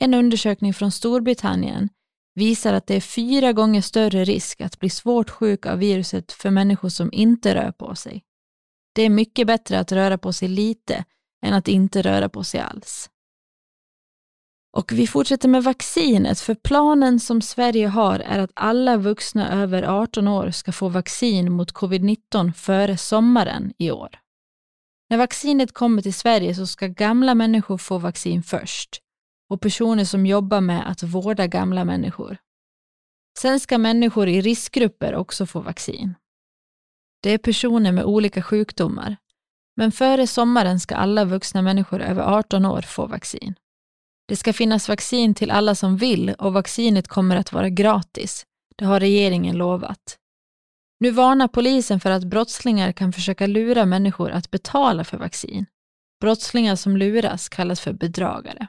En 0.02 0.14
undersökning 0.14 0.74
från 0.74 0.92
Storbritannien 0.92 1.90
visar 2.40 2.74
att 2.74 2.88
det 2.88 2.96
är 2.96 3.02
fyra 3.02 3.54
gånger 3.54 3.82
större 3.82 4.24
risk 4.24 4.62
att 4.62 4.80
bli 4.80 4.90
svårt 4.90 5.30
sjuk 5.30 5.66
av 5.66 5.78
viruset 5.78 6.32
för 6.32 6.50
människor 6.50 6.90
som 6.90 7.10
inte 7.14 7.56
rör 7.56 7.72
på 7.72 7.96
sig. 7.96 8.24
Det 8.96 9.02
är 9.02 9.10
mycket 9.10 9.48
bättre 9.48 9.80
att 9.80 9.92
röra 9.92 10.18
på 10.18 10.34
sig 10.34 10.48
lite 10.48 11.06
än 11.46 11.54
att 11.54 11.68
inte 11.68 12.02
röra 12.02 12.30
på 12.30 12.44
sig 12.44 12.60
alls. 12.60 13.10
Och 14.78 14.92
vi 14.92 15.08
fortsätter 15.08 15.50
med 15.50 15.64
vaccinet, 15.64 16.40
för 16.40 16.56
planen 16.56 17.20
som 17.20 17.42
Sverige 17.42 17.88
har 17.88 18.20
är 18.20 18.40
att 18.40 18.52
alla 18.54 18.98
vuxna 18.98 19.62
över 19.62 19.84
18 19.84 20.28
år 20.28 20.52
ska 20.52 20.72
få 20.72 20.90
vaccin 20.90 21.52
mot 21.52 21.74
covid-19 21.74 22.54
före 22.54 22.98
sommaren 22.98 23.74
i 23.78 23.92
år. 23.92 24.10
När 25.10 25.18
vaccinet 25.18 25.74
kommer 25.74 26.02
till 26.02 26.14
Sverige 26.14 26.56
så 26.56 26.68
ska 26.68 26.88
gamla 26.88 27.36
människor 27.36 27.78
få 27.78 27.98
vaccin 27.98 28.44
först 28.44 29.02
och 29.50 29.62
personer 29.62 30.06
som 30.06 30.26
jobbar 30.26 30.62
med 30.62 30.90
att 30.92 31.04
vårda 31.04 31.48
gamla 31.48 31.86
människor. 31.86 32.38
Sen 33.40 33.60
ska 33.60 33.78
människor 33.78 34.28
i 34.28 34.42
riskgrupper 34.42 35.16
också 35.16 35.46
få 35.46 35.60
vaccin. 35.60 36.16
Det 37.24 37.30
är 37.30 37.38
personer 37.38 37.92
med 37.92 38.04
olika 38.04 38.42
sjukdomar, 38.42 39.18
men 39.76 39.92
före 39.92 40.28
sommaren 40.28 40.80
ska 40.80 40.96
alla 40.96 41.26
vuxna 41.26 41.62
människor 41.62 42.02
över 42.02 42.22
18 42.22 42.66
år 42.66 42.82
få 42.82 43.08
vaccin. 43.08 43.56
Det 44.28 44.36
ska 44.36 44.54
finnas 44.54 44.90
vaccin 44.90 45.36
till 45.36 45.52
alla 45.52 45.76
som 45.76 45.98
vill 45.98 46.30
och 46.30 46.54
vaccinet 46.54 47.08
kommer 47.08 47.36
att 47.36 47.54
vara 47.54 47.70
gratis. 47.70 48.46
Det 48.76 48.86
har 48.86 49.00
regeringen 49.00 49.58
lovat. 49.58 50.18
Nu 51.00 51.12
varnar 51.12 51.48
polisen 51.48 52.00
för 52.00 52.12
att 52.12 52.24
brottslingar 52.24 52.92
kan 52.92 53.14
försöka 53.14 53.48
lura 53.48 53.86
människor 53.86 54.32
att 54.32 54.52
betala 54.52 55.04
för 55.04 55.18
vaccin. 55.18 55.66
Brottslingar 56.22 56.76
som 56.76 56.98
luras 56.98 57.50
kallas 57.50 57.80
för 57.80 57.94
bedragare. 57.94 58.68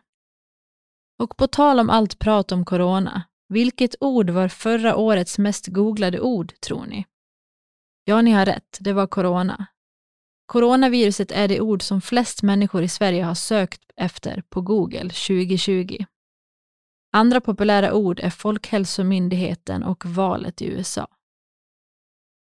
Och 1.21 1.37
på 1.37 1.47
tal 1.47 1.81
om 1.81 1.91
allt 1.91 2.19
prat 2.19 2.53
om 2.53 2.65
corona, 2.65 3.23
vilket 3.49 3.95
ord 4.01 4.31
var 4.31 4.49
förra 4.49 4.97
årets 4.97 5.39
mest 5.39 5.67
googlade 5.67 6.21
ord, 6.21 6.61
tror 6.61 6.87
ni? 6.87 7.07
Ja, 8.05 8.23
ni 8.23 8.31
har 8.31 8.47
rätt, 8.47 8.79
det 8.81 8.93
var 8.93 9.07
corona. 9.07 9.67
Coronaviruset 10.47 11.33
är 11.33 11.49
det 11.49 11.61
ord 11.61 11.83
som 11.83 12.01
flest 12.01 12.43
människor 12.43 12.83
i 12.83 12.89
Sverige 12.89 13.25
har 13.25 13.35
sökt 13.35 13.81
efter 13.97 14.43
på 14.49 14.61
Google 14.61 15.11
2020. 15.11 16.05
Andra 17.13 17.41
populära 17.41 17.95
ord 17.95 18.21
är 18.21 18.31
Folkhälsomyndigheten 18.31 19.83
och 19.83 20.07
valet 20.07 20.63
i 20.63 20.67
USA. 20.67 21.07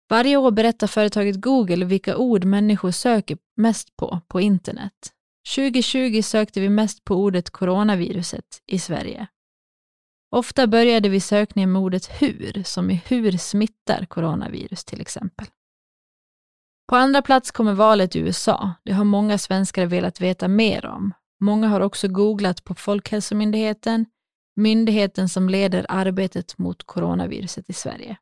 Varje 0.09 0.37
år 0.37 0.51
berättar 0.51 0.87
företaget 0.87 1.41
Google 1.41 1.85
vilka 1.85 2.17
ord 2.17 2.45
människor 2.45 2.91
söker 2.91 3.39
mest 3.57 3.97
på 3.97 4.21
på 4.29 4.41
internet. 4.41 5.16
2020 5.55 6.23
sökte 6.23 6.61
vi 6.61 6.69
mest 6.69 7.05
på 7.05 7.15
ordet 7.15 7.51
coronaviruset 7.51 8.63
i 8.67 8.79
Sverige. 8.79 9.27
Ofta 10.31 10.67
började 10.67 11.09
vi 11.09 11.21
sökningen 11.21 11.73
med 11.73 11.83
ordet 11.83 12.23
hur, 12.23 12.63
som 12.63 12.91
i 12.91 13.03
hur 13.07 13.39
smittar 13.39 14.05
coronavirus 14.05 14.85
till 14.85 15.01
exempel. 15.01 15.47
På 16.89 16.97
andra 16.97 17.23
plats 17.23 17.51
kommer 17.51 17.73
valet 17.73 18.17
i 18.17 18.19
USA. 18.19 18.75
Det 18.85 18.93
har 18.93 19.05
många 19.05 19.39
svenskar 19.39 19.87
velat 19.87 20.21
veta 20.21 20.49
mer 20.49 20.87
om. 20.87 21.13
Många 21.41 21.69
har 21.69 21.81
också 21.81 22.09
googlat 22.09 22.65
på 22.65 22.75
Folkhälsomyndigheten, 22.75 24.07
myndigheten 24.57 25.29
som 25.29 25.49
leder 25.49 25.87
arbetet 25.89 26.59
mot 26.59 26.83
coronaviruset 26.83 27.71
i 27.71 27.73
Sverige. 27.73 28.17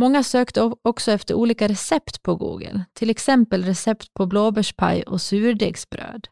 Många 0.00 0.22
sökte 0.22 0.72
också 0.82 1.12
efter 1.12 1.34
olika 1.34 1.68
recept 1.68 2.22
på 2.22 2.36
Google, 2.36 2.84
till 2.92 3.10
exempel 3.10 3.64
recept 3.64 4.14
på 4.14 4.26
blåbärspaj 4.26 5.02
och 5.02 5.20
surdegsbröd. 5.20 6.28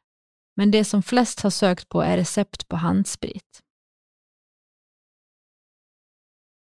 Men 0.57 0.71
det 0.71 0.85
som 0.85 1.03
flest 1.03 1.41
har 1.41 1.51
sökt 1.51 1.89
på 1.89 2.03
är 2.03 2.17
recept 2.17 2.69
på 2.69 2.77
handsprit. 2.77 3.61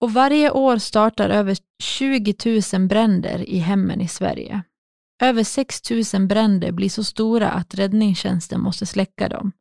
Och 0.01 0.13
varje 0.13 0.51
år 0.51 0.79
startar 0.79 1.31
över 1.31 1.57
20 1.83 2.63
000 2.73 2.89
bränder 2.89 3.49
i 3.49 3.59
hemmen 3.59 4.01
i 4.01 4.09
Sverige. 4.09 4.63
Över 5.23 5.45
6 5.45 5.91
000 6.15 6.27
bränder 6.27 6.73
blir 6.73 6.89
så 6.89 7.05
stora 7.05 7.51
att 7.51 7.75
räddningstjänsten 7.75 8.61
måste 8.61 8.87
släcka 8.87 9.29
dem. 9.29 9.53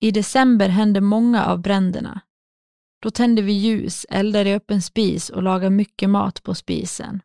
I 0.00 0.10
december 0.10 0.68
händer 0.68 1.00
många 1.00 1.46
av 1.46 1.60
bränderna. 1.62 2.20
Då 3.02 3.10
tänder 3.10 3.42
vi 3.42 3.52
ljus, 3.52 4.06
eldar 4.10 4.44
i 4.44 4.54
öppen 4.54 4.82
spis 4.82 5.30
och 5.30 5.42
lagar 5.42 5.70
mycket 5.70 6.10
mat 6.10 6.42
på 6.42 6.54
spisen. 6.54 7.20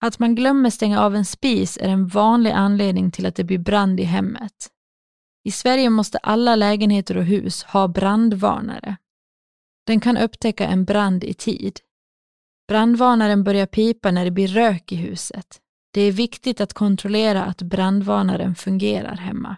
Att 0.00 0.18
man 0.18 0.34
glömmer 0.34 0.70
stänga 0.70 1.00
av 1.00 1.16
en 1.16 1.24
spis 1.24 1.78
är 1.80 1.88
en 1.88 2.06
vanlig 2.06 2.50
anledning 2.50 3.10
till 3.10 3.26
att 3.26 3.34
det 3.34 3.44
blir 3.44 3.58
brand 3.58 4.00
i 4.00 4.04
hemmet. 4.04 4.68
I 5.44 5.50
Sverige 5.50 5.90
måste 5.90 6.18
alla 6.18 6.56
lägenheter 6.56 7.16
och 7.16 7.24
hus 7.24 7.62
ha 7.62 7.88
brandvarnare. 7.88 8.96
Den 9.86 10.00
kan 10.00 10.16
upptäcka 10.16 10.66
en 10.66 10.84
brand 10.84 11.24
i 11.24 11.34
tid. 11.34 11.80
Brandvarnaren 12.68 13.44
börjar 13.44 13.66
pipa 13.66 14.10
när 14.10 14.24
det 14.24 14.30
blir 14.30 14.48
rök 14.48 14.92
i 14.92 14.96
huset. 14.96 15.60
Det 15.90 16.00
är 16.00 16.12
viktigt 16.12 16.60
att 16.60 16.72
kontrollera 16.72 17.44
att 17.44 17.62
brandvarnaren 17.62 18.54
fungerar 18.54 19.16
hemma. 19.16 19.56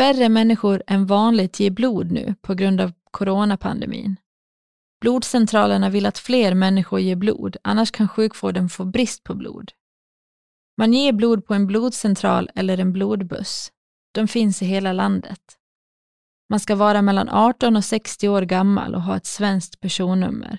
Färre 0.00 0.28
människor 0.28 0.82
än 0.86 1.06
vanligt 1.06 1.60
ger 1.60 1.70
blod 1.70 2.10
nu 2.10 2.34
på 2.42 2.54
grund 2.54 2.80
av 2.80 2.92
coronapandemin. 3.10 4.16
Blodcentralerna 5.00 5.90
vill 5.90 6.06
att 6.06 6.18
fler 6.18 6.54
människor 6.54 7.00
ger 7.00 7.16
blod, 7.16 7.56
annars 7.64 7.90
kan 7.90 8.08
sjukvården 8.08 8.68
få 8.68 8.84
brist 8.84 9.24
på 9.24 9.34
blod. 9.34 9.72
Man 10.76 10.92
ger 10.92 11.12
blod 11.12 11.46
på 11.46 11.54
en 11.54 11.66
blodcentral 11.66 12.50
eller 12.54 12.78
en 12.78 12.92
blodbuss. 12.92 13.72
De 14.12 14.28
finns 14.28 14.62
i 14.62 14.66
hela 14.66 14.92
landet. 14.92 15.58
Man 16.50 16.60
ska 16.60 16.74
vara 16.74 17.02
mellan 17.02 17.28
18 17.28 17.76
och 17.76 17.84
60 17.84 18.28
år 18.28 18.42
gammal 18.42 18.94
och 18.94 19.02
ha 19.02 19.16
ett 19.16 19.26
svenskt 19.26 19.80
personnummer. 19.80 20.58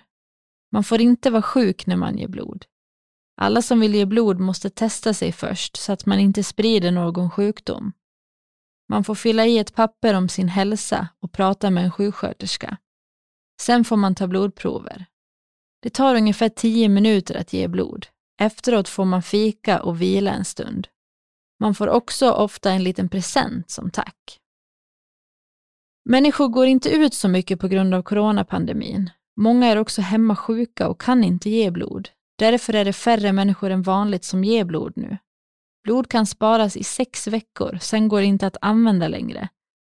Man 0.72 0.84
får 0.84 1.02
inte 1.02 1.30
vara 1.30 1.42
sjuk 1.42 1.86
när 1.88 1.98
man 1.98 2.18
ger 2.18 2.28
blod. 2.28 2.66
Alla 3.38 3.62
som 3.62 3.80
vill 3.80 3.96
ge 3.96 4.06
blod 4.06 4.40
måste 4.40 4.70
testa 4.70 5.14
sig 5.14 5.32
först 5.32 5.78
så 5.78 5.92
att 5.92 6.06
man 6.06 6.20
inte 6.20 6.44
sprider 6.44 6.92
någon 6.92 7.32
sjukdom. 7.32 7.94
Man 8.92 9.04
får 9.04 9.16
fylla 9.16 9.46
i 9.46 9.58
ett 9.58 9.76
papper 9.76 10.14
om 10.14 10.30
sin 10.30 10.48
hälsa 10.48 11.08
och 11.20 11.32
prata 11.32 11.70
med 11.70 11.84
en 11.84 11.92
sjuksköterska. 11.92 12.78
Sen 13.62 13.84
får 13.84 13.98
man 13.98 14.16
ta 14.16 14.28
blodprover. 14.28 15.06
Det 15.82 15.90
tar 15.90 16.16
ungefär 16.16 16.50
10 16.50 16.90
minuter 16.90 17.36
att 17.36 17.54
ge 17.54 17.68
blod. 17.68 18.08
Efteråt 18.42 18.90
får 18.90 19.06
man 19.06 19.22
fika 19.22 19.82
och 19.82 20.02
vila 20.02 20.32
en 20.32 20.46
stund. 20.46 20.88
Man 21.60 21.76
får 21.76 21.88
också 21.88 22.32
ofta 22.32 22.72
en 22.72 22.84
liten 22.84 23.10
present 23.10 23.70
som 23.70 23.92
tack. 23.92 24.40
Människor 26.10 26.48
går 26.48 26.66
inte 26.66 26.90
ut 26.90 27.14
så 27.14 27.28
mycket 27.28 27.60
på 27.60 27.68
grund 27.68 27.94
av 27.94 28.04
coronapandemin. 28.04 29.10
Många 29.38 29.68
är 29.68 29.78
också 29.78 30.02
hemma 30.02 30.36
sjuka 30.36 30.88
och 30.88 31.02
kan 31.02 31.24
inte 31.24 31.50
ge 31.50 31.72
blod. 31.72 32.10
Därför 32.38 32.76
är 32.76 32.86
det 32.86 32.94
färre 32.94 33.32
människor 33.34 33.70
än 33.70 33.82
vanligt 33.82 34.24
som 34.24 34.44
ger 34.44 34.64
blod 34.64 34.94
nu. 34.96 35.18
Blod 35.84 36.10
kan 36.10 36.26
sparas 36.26 36.78
i 36.78 36.84
sex 36.84 37.28
veckor, 37.28 37.78
sen 37.82 38.08
går 38.08 38.20
det 38.20 38.26
inte 38.26 38.48
att 38.48 38.58
använda 38.62 39.08
längre. 39.08 39.50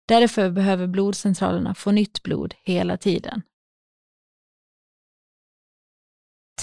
Därför 0.08 0.50
behöver 0.50 0.86
blodcentralerna 0.86 1.74
få 1.74 1.90
nytt 1.90 2.22
blod 2.22 2.54
hela 2.62 2.96
tiden. 2.96 3.42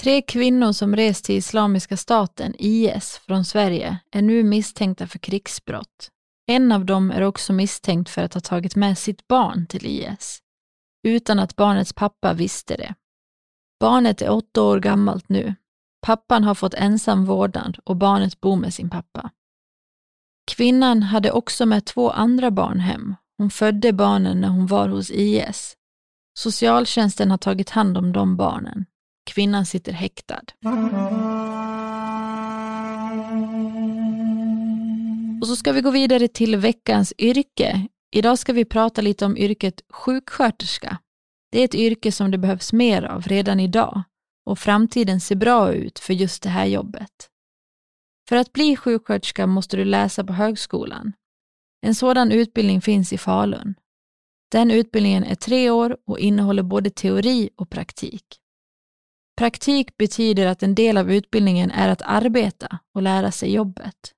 Tre 0.00 0.22
kvinnor 0.22 0.72
som 0.72 0.96
rest 0.96 1.24
till 1.24 1.36
Islamiska 1.36 1.96
staten, 1.96 2.54
IS, 2.58 3.20
från 3.26 3.44
Sverige 3.44 3.98
är 4.10 4.22
nu 4.22 4.42
misstänkta 4.42 5.06
för 5.06 5.18
krigsbrott. 5.18 6.10
En 6.46 6.72
av 6.72 6.84
dem 6.84 7.10
är 7.10 7.22
också 7.22 7.52
misstänkt 7.52 8.10
för 8.10 8.22
att 8.22 8.34
ha 8.34 8.40
tagit 8.40 8.76
med 8.76 8.98
sitt 8.98 9.28
barn 9.28 9.66
till 9.66 9.86
IS, 9.86 10.42
utan 11.06 11.38
att 11.38 11.56
barnets 11.56 11.92
pappa 11.92 12.32
visste 12.32 12.76
det. 12.76 12.94
Barnet 13.80 14.22
är 14.22 14.30
åtta 14.30 14.62
år 14.62 14.80
gammalt 14.80 15.28
nu. 15.28 15.54
Pappan 16.06 16.44
har 16.44 16.54
fått 16.54 16.74
ensam 16.74 17.24
vårdnad 17.24 17.78
och 17.84 17.96
barnet 17.96 18.40
bor 18.40 18.56
med 18.56 18.74
sin 18.74 18.90
pappa. 18.90 19.30
Kvinnan 20.50 21.02
hade 21.02 21.30
också 21.30 21.66
med 21.66 21.84
två 21.84 22.10
andra 22.10 22.50
barn 22.50 22.80
hem. 22.80 23.14
Hon 23.38 23.50
födde 23.50 23.92
barnen 23.92 24.40
när 24.40 24.48
hon 24.48 24.66
var 24.66 24.88
hos 24.88 25.10
IS. 25.10 25.76
Socialtjänsten 26.38 27.30
har 27.30 27.38
tagit 27.38 27.70
hand 27.70 27.98
om 27.98 28.12
de 28.12 28.36
barnen. 28.36 28.86
Kvinnan 29.30 29.66
sitter 29.66 29.92
häktad. 29.92 30.42
Och 35.40 35.46
så 35.46 35.56
ska 35.56 35.72
vi 35.72 35.80
gå 35.80 35.90
vidare 35.90 36.28
till 36.28 36.56
veckans 36.56 37.12
yrke. 37.18 37.88
Idag 38.14 38.38
ska 38.38 38.52
vi 38.52 38.64
prata 38.64 39.00
lite 39.02 39.24
om 39.24 39.36
yrket 39.36 39.80
sjuksköterska. 39.92 40.98
Det 41.52 41.60
är 41.60 41.64
ett 41.64 41.74
yrke 41.74 42.12
som 42.12 42.30
det 42.30 42.38
behövs 42.38 42.72
mer 42.72 43.02
av 43.02 43.22
redan 43.22 43.60
idag 43.60 44.02
och 44.46 44.58
framtiden 44.58 45.20
ser 45.20 45.36
bra 45.36 45.72
ut 45.72 45.98
för 45.98 46.14
just 46.14 46.42
det 46.42 46.48
här 46.48 46.66
jobbet. 46.66 47.30
För 48.28 48.36
att 48.36 48.52
bli 48.52 48.76
sjuksköterska 48.76 49.46
måste 49.46 49.76
du 49.76 49.84
läsa 49.84 50.24
på 50.24 50.32
högskolan. 50.32 51.12
En 51.86 51.94
sådan 51.94 52.32
utbildning 52.32 52.80
finns 52.80 53.12
i 53.12 53.18
Falun. 53.18 53.74
Den 54.52 54.70
utbildningen 54.70 55.24
är 55.24 55.34
tre 55.34 55.70
år 55.70 55.96
och 56.06 56.18
innehåller 56.18 56.62
både 56.62 56.90
teori 56.90 57.50
och 57.56 57.70
praktik. 57.70 58.24
Praktik 59.36 59.96
betyder 59.96 60.46
att 60.46 60.62
en 60.62 60.74
del 60.74 60.96
av 60.96 61.12
utbildningen 61.12 61.70
är 61.70 61.88
att 61.88 62.02
arbeta 62.02 62.78
och 62.94 63.02
lära 63.02 63.30
sig 63.30 63.52
jobbet. 63.52 64.12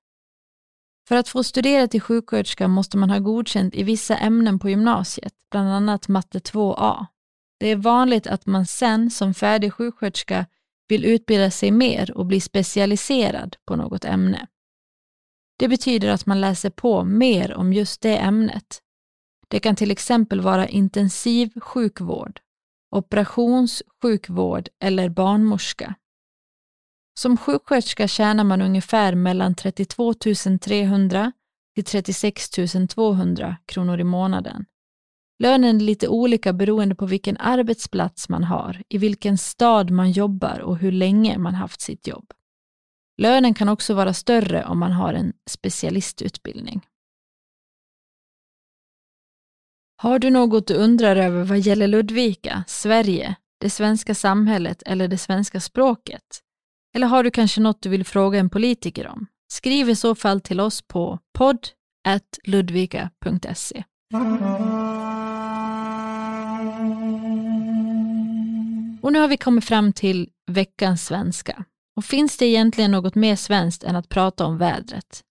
För 1.07 1.15
att 1.15 1.27
få 1.27 1.43
studera 1.43 1.87
till 1.87 2.01
sjuksköterska 2.01 2.67
måste 2.67 2.97
man 2.97 3.09
ha 3.09 3.19
godkänt 3.19 3.75
i 3.75 3.83
vissa 3.83 4.17
ämnen 4.17 4.59
på 4.59 4.69
gymnasiet, 4.69 5.33
bland 5.51 5.69
annat 5.69 6.07
matte 6.07 6.39
2A. 6.39 7.05
Det 7.59 7.67
är 7.67 7.75
vanligt 7.75 8.27
att 8.27 8.45
man 8.45 8.65
sen 8.65 9.09
som 9.09 9.33
färdig 9.33 9.73
sjuksköterska 9.73 10.45
vill 10.87 11.05
utbilda 11.05 11.51
sig 11.51 11.71
mer 11.71 12.17
och 12.17 12.25
bli 12.25 12.41
specialiserad 12.41 13.55
på 13.65 13.75
något 13.75 14.05
ämne. 14.05 14.47
Det 15.57 15.67
betyder 15.67 16.09
att 16.09 16.25
man 16.25 16.41
läser 16.41 16.69
på 16.69 17.03
mer 17.03 17.53
om 17.53 17.73
just 17.73 18.01
det 18.01 18.17
ämnet. 18.17 18.81
Det 19.47 19.59
kan 19.59 19.75
till 19.75 19.91
exempel 19.91 20.41
vara 20.41 20.67
intensiv 20.67 21.59
sjukvård, 21.59 22.39
operationssjukvård 22.95 24.69
eller 24.79 25.09
barnmorska. 25.09 25.95
Som 27.19 27.37
sjuksköterska 27.37 28.07
tjänar 28.07 28.43
man 28.43 28.61
ungefär 28.61 29.15
mellan 29.15 29.55
32 29.55 30.13
300 30.61 31.31
till 31.75 31.85
36 31.85 32.49
200 32.89 33.57
kronor 33.65 33.99
i 33.99 34.03
månaden. 34.03 34.65
Lönen 35.39 35.75
är 35.75 35.79
lite 35.79 36.07
olika 36.07 36.53
beroende 36.53 36.95
på 36.95 37.05
vilken 37.05 37.37
arbetsplats 37.37 38.29
man 38.29 38.43
har, 38.43 38.83
i 38.89 38.97
vilken 38.97 39.37
stad 39.37 39.91
man 39.91 40.11
jobbar 40.11 40.59
och 40.59 40.77
hur 40.77 40.91
länge 40.91 41.37
man 41.37 41.55
haft 41.55 41.81
sitt 41.81 42.07
jobb. 42.07 42.33
Lönen 43.17 43.53
kan 43.53 43.69
också 43.69 43.93
vara 43.93 44.13
större 44.13 44.65
om 44.65 44.79
man 44.79 44.91
har 44.91 45.13
en 45.13 45.33
specialistutbildning. 45.49 46.85
Har 50.01 50.19
du 50.19 50.29
något 50.29 50.67
du 50.67 50.73
undrar 50.73 51.15
över 51.15 51.43
vad 51.43 51.59
gäller 51.59 51.87
Ludvika, 51.87 52.63
Sverige, 52.67 53.35
det 53.57 53.69
svenska 53.69 54.15
samhället 54.15 54.83
eller 54.85 55.07
det 55.07 55.17
svenska 55.17 55.59
språket? 55.59 56.39
Eller 56.95 57.07
har 57.07 57.23
du 57.23 57.31
kanske 57.31 57.61
något 57.61 57.81
du 57.81 57.89
vill 57.89 58.05
fråga 58.05 58.39
en 58.39 58.49
politiker 58.49 59.07
om? 59.07 59.27
Skriv 59.51 59.89
i 59.89 59.95
så 59.95 60.15
fall 60.15 60.41
till 60.41 60.59
oss 60.59 60.81
på 60.81 61.19
podd.ludvika.se. 61.37 63.83
Och 69.01 69.13
nu 69.13 69.19
har 69.19 69.27
vi 69.27 69.37
kommit 69.37 69.65
fram 69.65 69.93
till 69.93 70.29
veckans 70.51 71.05
svenska. 71.05 71.63
Och 71.95 72.05
finns 72.05 72.37
det 72.37 72.45
egentligen 72.45 72.91
något 72.91 73.15
mer 73.15 73.35
svenskt 73.35 73.83
än 73.83 73.95
att 73.95 74.09
prata 74.09 74.45
om 74.45 74.57
vädret? 74.57 75.23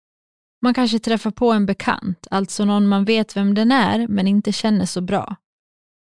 Man 0.62 0.74
kanske 0.74 1.00
träffar 1.00 1.32
på 1.32 1.52
en 1.52 1.66
bekant, 1.66 2.28
alltså 2.32 2.66
någon 2.66 2.88
man 2.88 3.06
vet 3.06 3.38
vem 3.38 3.54
den 3.54 3.72
är 3.72 4.08
men 4.08 4.28
inte 4.28 4.52
känner 4.52 4.86
så 4.86 5.02
bra 5.02 5.36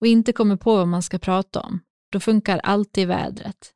och 0.01 0.07
inte 0.07 0.33
kommer 0.33 0.57
på 0.57 0.77
vad 0.77 0.89
man 0.89 1.03
ska 1.03 1.19
prata 1.19 1.61
om. 1.61 1.81
Då 2.13 2.21
funkar 2.21 2.59
alltid 2.59 3.09
vädret. 3.09 3.73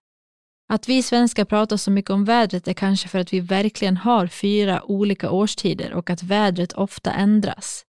Att 0.69 0.89
vi 0.89 1.03
svenskar 1.03 1.45
pratar 1.45 1.77
så 1.77 1.91
mycket 1.91 2.11
om 2.11 2.25
vädret 2.25 2.69
är 2.69 2.73
kanske 2.73 3.09
för 3.09 3.19
att 3.19 3.33
vi 3.33 3.41
verkligen 3.41 3.97
har 3.97 4.27
fyra 4.27 4.83
olika 4.85 5.31
årstider 5.31 5.93
och 5.93 6.11
att 6.11 6.23
vädret 6.23 6.73
ofta 6.73 7.13
ändras. 7.13 7.85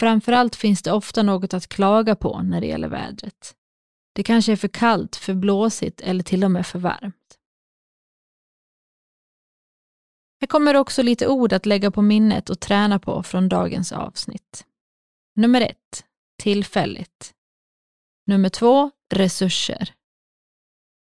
Framförallt 0.00 0.56
finns 0.56 0.82
det 0.82 0.92
ofta 0.92 1.22
något 1.22 1.54
att 1.54 1.68
klaga 1.68 2.16
på 2.16 2.42
när 2.42 2.60
det 2.60 2.66
gäller 2.66 2.88
vädret. 2.88 3.54
Det 4.16 4.22
kanske 4.22 4.52
är 4.52 4.56
för 4.56 4.68
kallt, 4.68 5.16
för 5.16 5.34
blåsigt 5.34 6.00
eller 6.00 6.24
till 6.24 6.44
och 6.44 6.50
med 6.50 6.66
för 6.66 6.78
varmt. 6.78 7.38
Här 10.40 10.46
kommer 10.46 10.76
också 10.76 11.02
lite 11.02 11.28
ord 11.28 11.52
att 11.52 11.66
lägga 11.66 11.90
på 11.90 12.02
minnet 12.02 12.50
och 12.50 12.60
träna 12.60 12.98
på 12.98 13.22
från 13.22 13.48
dagens 13.48 13.92
avsnitt. 13.92 14.66
Nummer 15.34 15.60
ett, 15.60 16.04
tillfälligt. 16.38 17.34
Nummer 18.26 18.48
två, 18.48 18.90
resurser. 19.14 19.94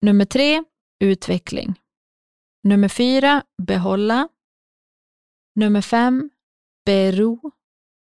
Nummer 0.03 0.25
tre, 0.25 0.65
utveckling. 1.01 1.81
Nummer 2.63 2.89
fyra, 2.89 3.45
behålla. 3.63 4.29
Nummer 5.55 5.83
fem, 5.83 6.31
bero. 6.85 7.53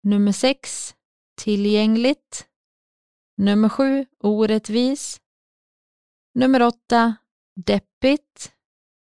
Nummer 0.04 0.32
sex, 0.32 0.96
tillgängligt. 1.42 2.48
Nummer 3.44 3.70
sju, 3.70 4.06
orättvis. 4.20 5.22
Nummer 6.36 6.62
åtta, 6.62 7.16
deppigt. 7.56 8.52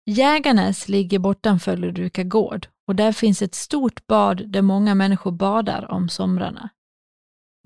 Jägarnäs 0.05 0.87
ligger 0.87 1.19
bortanför 1.19 1.77
Ludvika 1.77 2.23
gård 2.23 2.67
och 2.87 2.95
där 2.95 3.11
finns 3.11 3.41
ett 3.41 3.55
stort 3.55 4.07
bad 4.07 4.49
där 4.49 4.61
många 4.61 4.95
människor 4.95 5.31
badar 5.31 5.91
om 5.91 6.09
somrarna. 6.09 6.69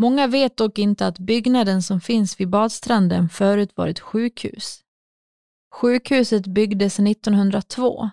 Många 0.01 0.27
vet 0.27 0.57
dock 0.57 0.79
inte 0.79 1.07
att 1.07 1.19
byggnaden 1.19 1.83
som 1.83 2.01
finns 2.01 2.39
vid 2.39 2.49
badstranden 2.49 3.29
förut 3.29 3.71
var 3.75 3.87
ett 3.87 3.99
sjukhus. 3.99 4.81
Sjukhuset 5.75 6.47
byggdes 6.47 6.99
1902. 6.99 8.09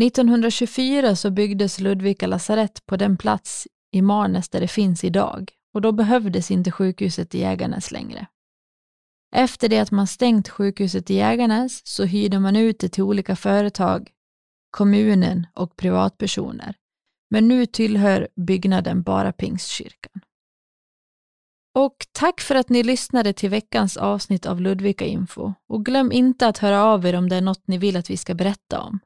1924 0.00 1.16
så 1.16 1.30
byggdes 1.30 1.80
Ludvika 1.80 2.26
lasarett 2.26 2.86
på 2.86 2.96
den 2.96 3.16
plats 3.16 3.68
i 3.92 4.02
Marnäs 4.02 4.48
där 4.48 4.60
det 4.60 4.68
finns 4.68 5.04
idag 5.04 5.52
och 5.74 5.80
då 5.80 5.92
behövdes 5.92 6.50
inte 6.50 6.70
sjukhuset 6.70 7.34
i 7.34 7.40
Jägarnäs 7.40 7.90
längre. 7.90 8.26
Efter 9.34 9.68
det 9.68 9.78
att 9.78 9.90
man 9.90 10.06
stängt 10.06 10.48
sjukhuset 10.48 11.10
i 11.10 11.14
Jägarnäs 11.14 11.86
så 11.86 12.04
hyrde 12.04 12.38
man 12.38 12.56
ut 12.56 12.78
det 12.78 12.88
till 12.88 13.02
olika 13.02 13.36
företag, 13.36 14.10
kommunen 14.70 15.46
och 15.54 15.76
privatpersoner. 15.76 16.74
Men 17.30 17.48
nu 17.48 17.66
tillhör 17.66 18.28
byggnaden 18.36 19.02
bara 19.02 19.32
Pingstkyrkan. 19.32 20.22
Och 21.74 21.96
tack 22.12 22.40
för 22.40 22.54
att 22.54 22.68
ni 22.68 22.82
lyssnade 22.82 23.32
till 23.32 23.50
veckans 23.50 23.96
avsnitt 23.96 24.46
av 24.46 24.60
Ludvika 24.60 25.04
Info. 25.04 25.52
Och 25.68 25.84
glöm 25.84 26.12
inte 26.12 26.46
att 26.46 26.58
höra 26.58 26.84
av 26.84 27.06
er 27.06 27.14
om 27.14 27.28
det 27.28 27.36
är 27.36 27.40
något 27.40 27.66
ni 27.66 27.78
vill 27.78 27.96
att 27.96 28.10
vi 28.10 28.16
ska 28.16 28.34
berätta 28.34 28.80
om. 28.80 28.98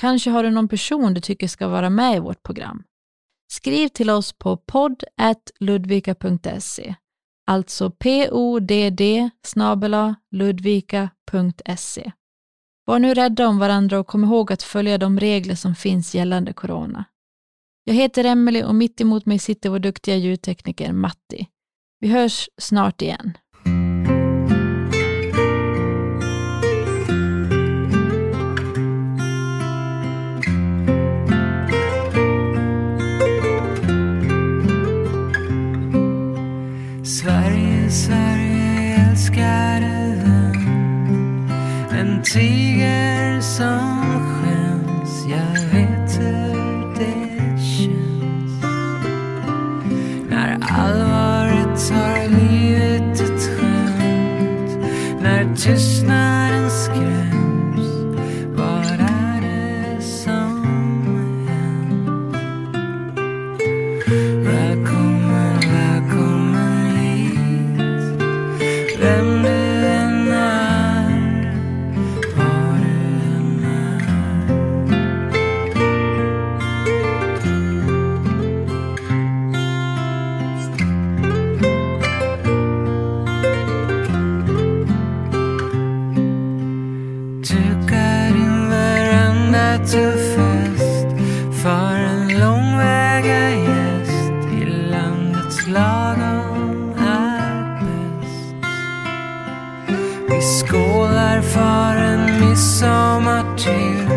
Kanske 0.00 0.30
har 0.30 0.42
du 0.42 0.50
någon 0.50 0.68
person 0.68 1.14
du 1.14 1.20
tycker 1.20 1.48
ska 1.48 1.68
vara 1.68 1.90
med 1.90 2.16
i 2.16 2.20
vårt 2.20 2.42
program. 2.42 2.84
Skriv 3.52 3.88
till 3.88 4.10
oss 4.10 4.32
på 4.32 4.56
podd.ludvika.se 4.56 6.94
Alltså 7.46 7.90
podd 7.90 8.70
ludvika.se. 10.30 12.12
Var 12.86 12.98
nu 12.98 13.14
rädda 13.14 13.48
om 13.48 13.58
varandra 13.58 13.98
och 13.98 14.06
kom 14.06 14.24
ihåg 14.24 14.52
att 14.52 14.62
följa 14.62 14.98
de 14.98 15.20
regler 15.20 15.54
som 15.54 15.74
finns 15.74 16.14
gällande 16.14 16.52
corona. 16.52 17.04
Jag 17.84 17.94
heter 17.94 18.24
Emelie 18.24 18.64
och 18.64 18.74
mitt 18.74 19.00
emot 19.00 19.26
mig 19.26 19.38
sitter 19.38 19.70
vår 19.70 19.78
duktiga 19.78 20.16
ljudtekniker 20.16 20.92
Matti. 20.92 21.48
Vi 22.00 22.08
hörs 22.08 22.48
snart 22.58 23.02
igen. 23.02 23.38
Tiger 42.34 43.40
som 43.40 44.02
skäms. 44.26 45.24
Jag 45.28 45.60
vet 45.72 46.18
hur 46.18 46.94
det 46.94 47.60
känns. 47.62 48.64
När 50.30 50.58
allvaret 50.62 51.88
tar 51.88 52.28
livet 52.28 53.20
ett 53.20 53.58
skämt. 53.58 54.78
När 55.22 55.54
tystnaden 55.54 56.70
skräms. 56.70 57.43
Midsommar 103.44 103.56
till 103.56 104.08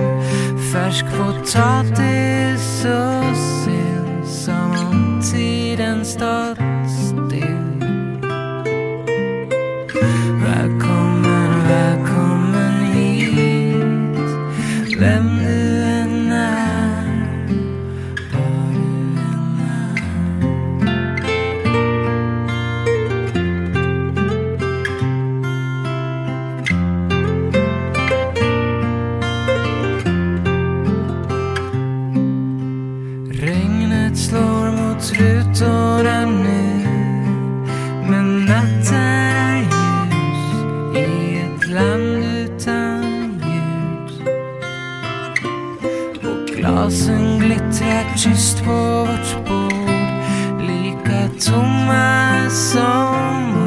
färsk 0.73 1.05
potatis 1.05 2.85
och 2.85 3.37
sill 3.37 4.25
som 4.25 4.71
om 4.71 5.21
tiden 5.31 6.05
stått 6.05 6.56
glasen 46.57 47.39
glittrar 47.39 48.05
tyst 48.17 48.63
på 48.63 48.71
vårt 48.71 49.47
bord 49.47 49.89
Lika 50.61 51.29
tomma 51.51 52.49
som 52.49 53.66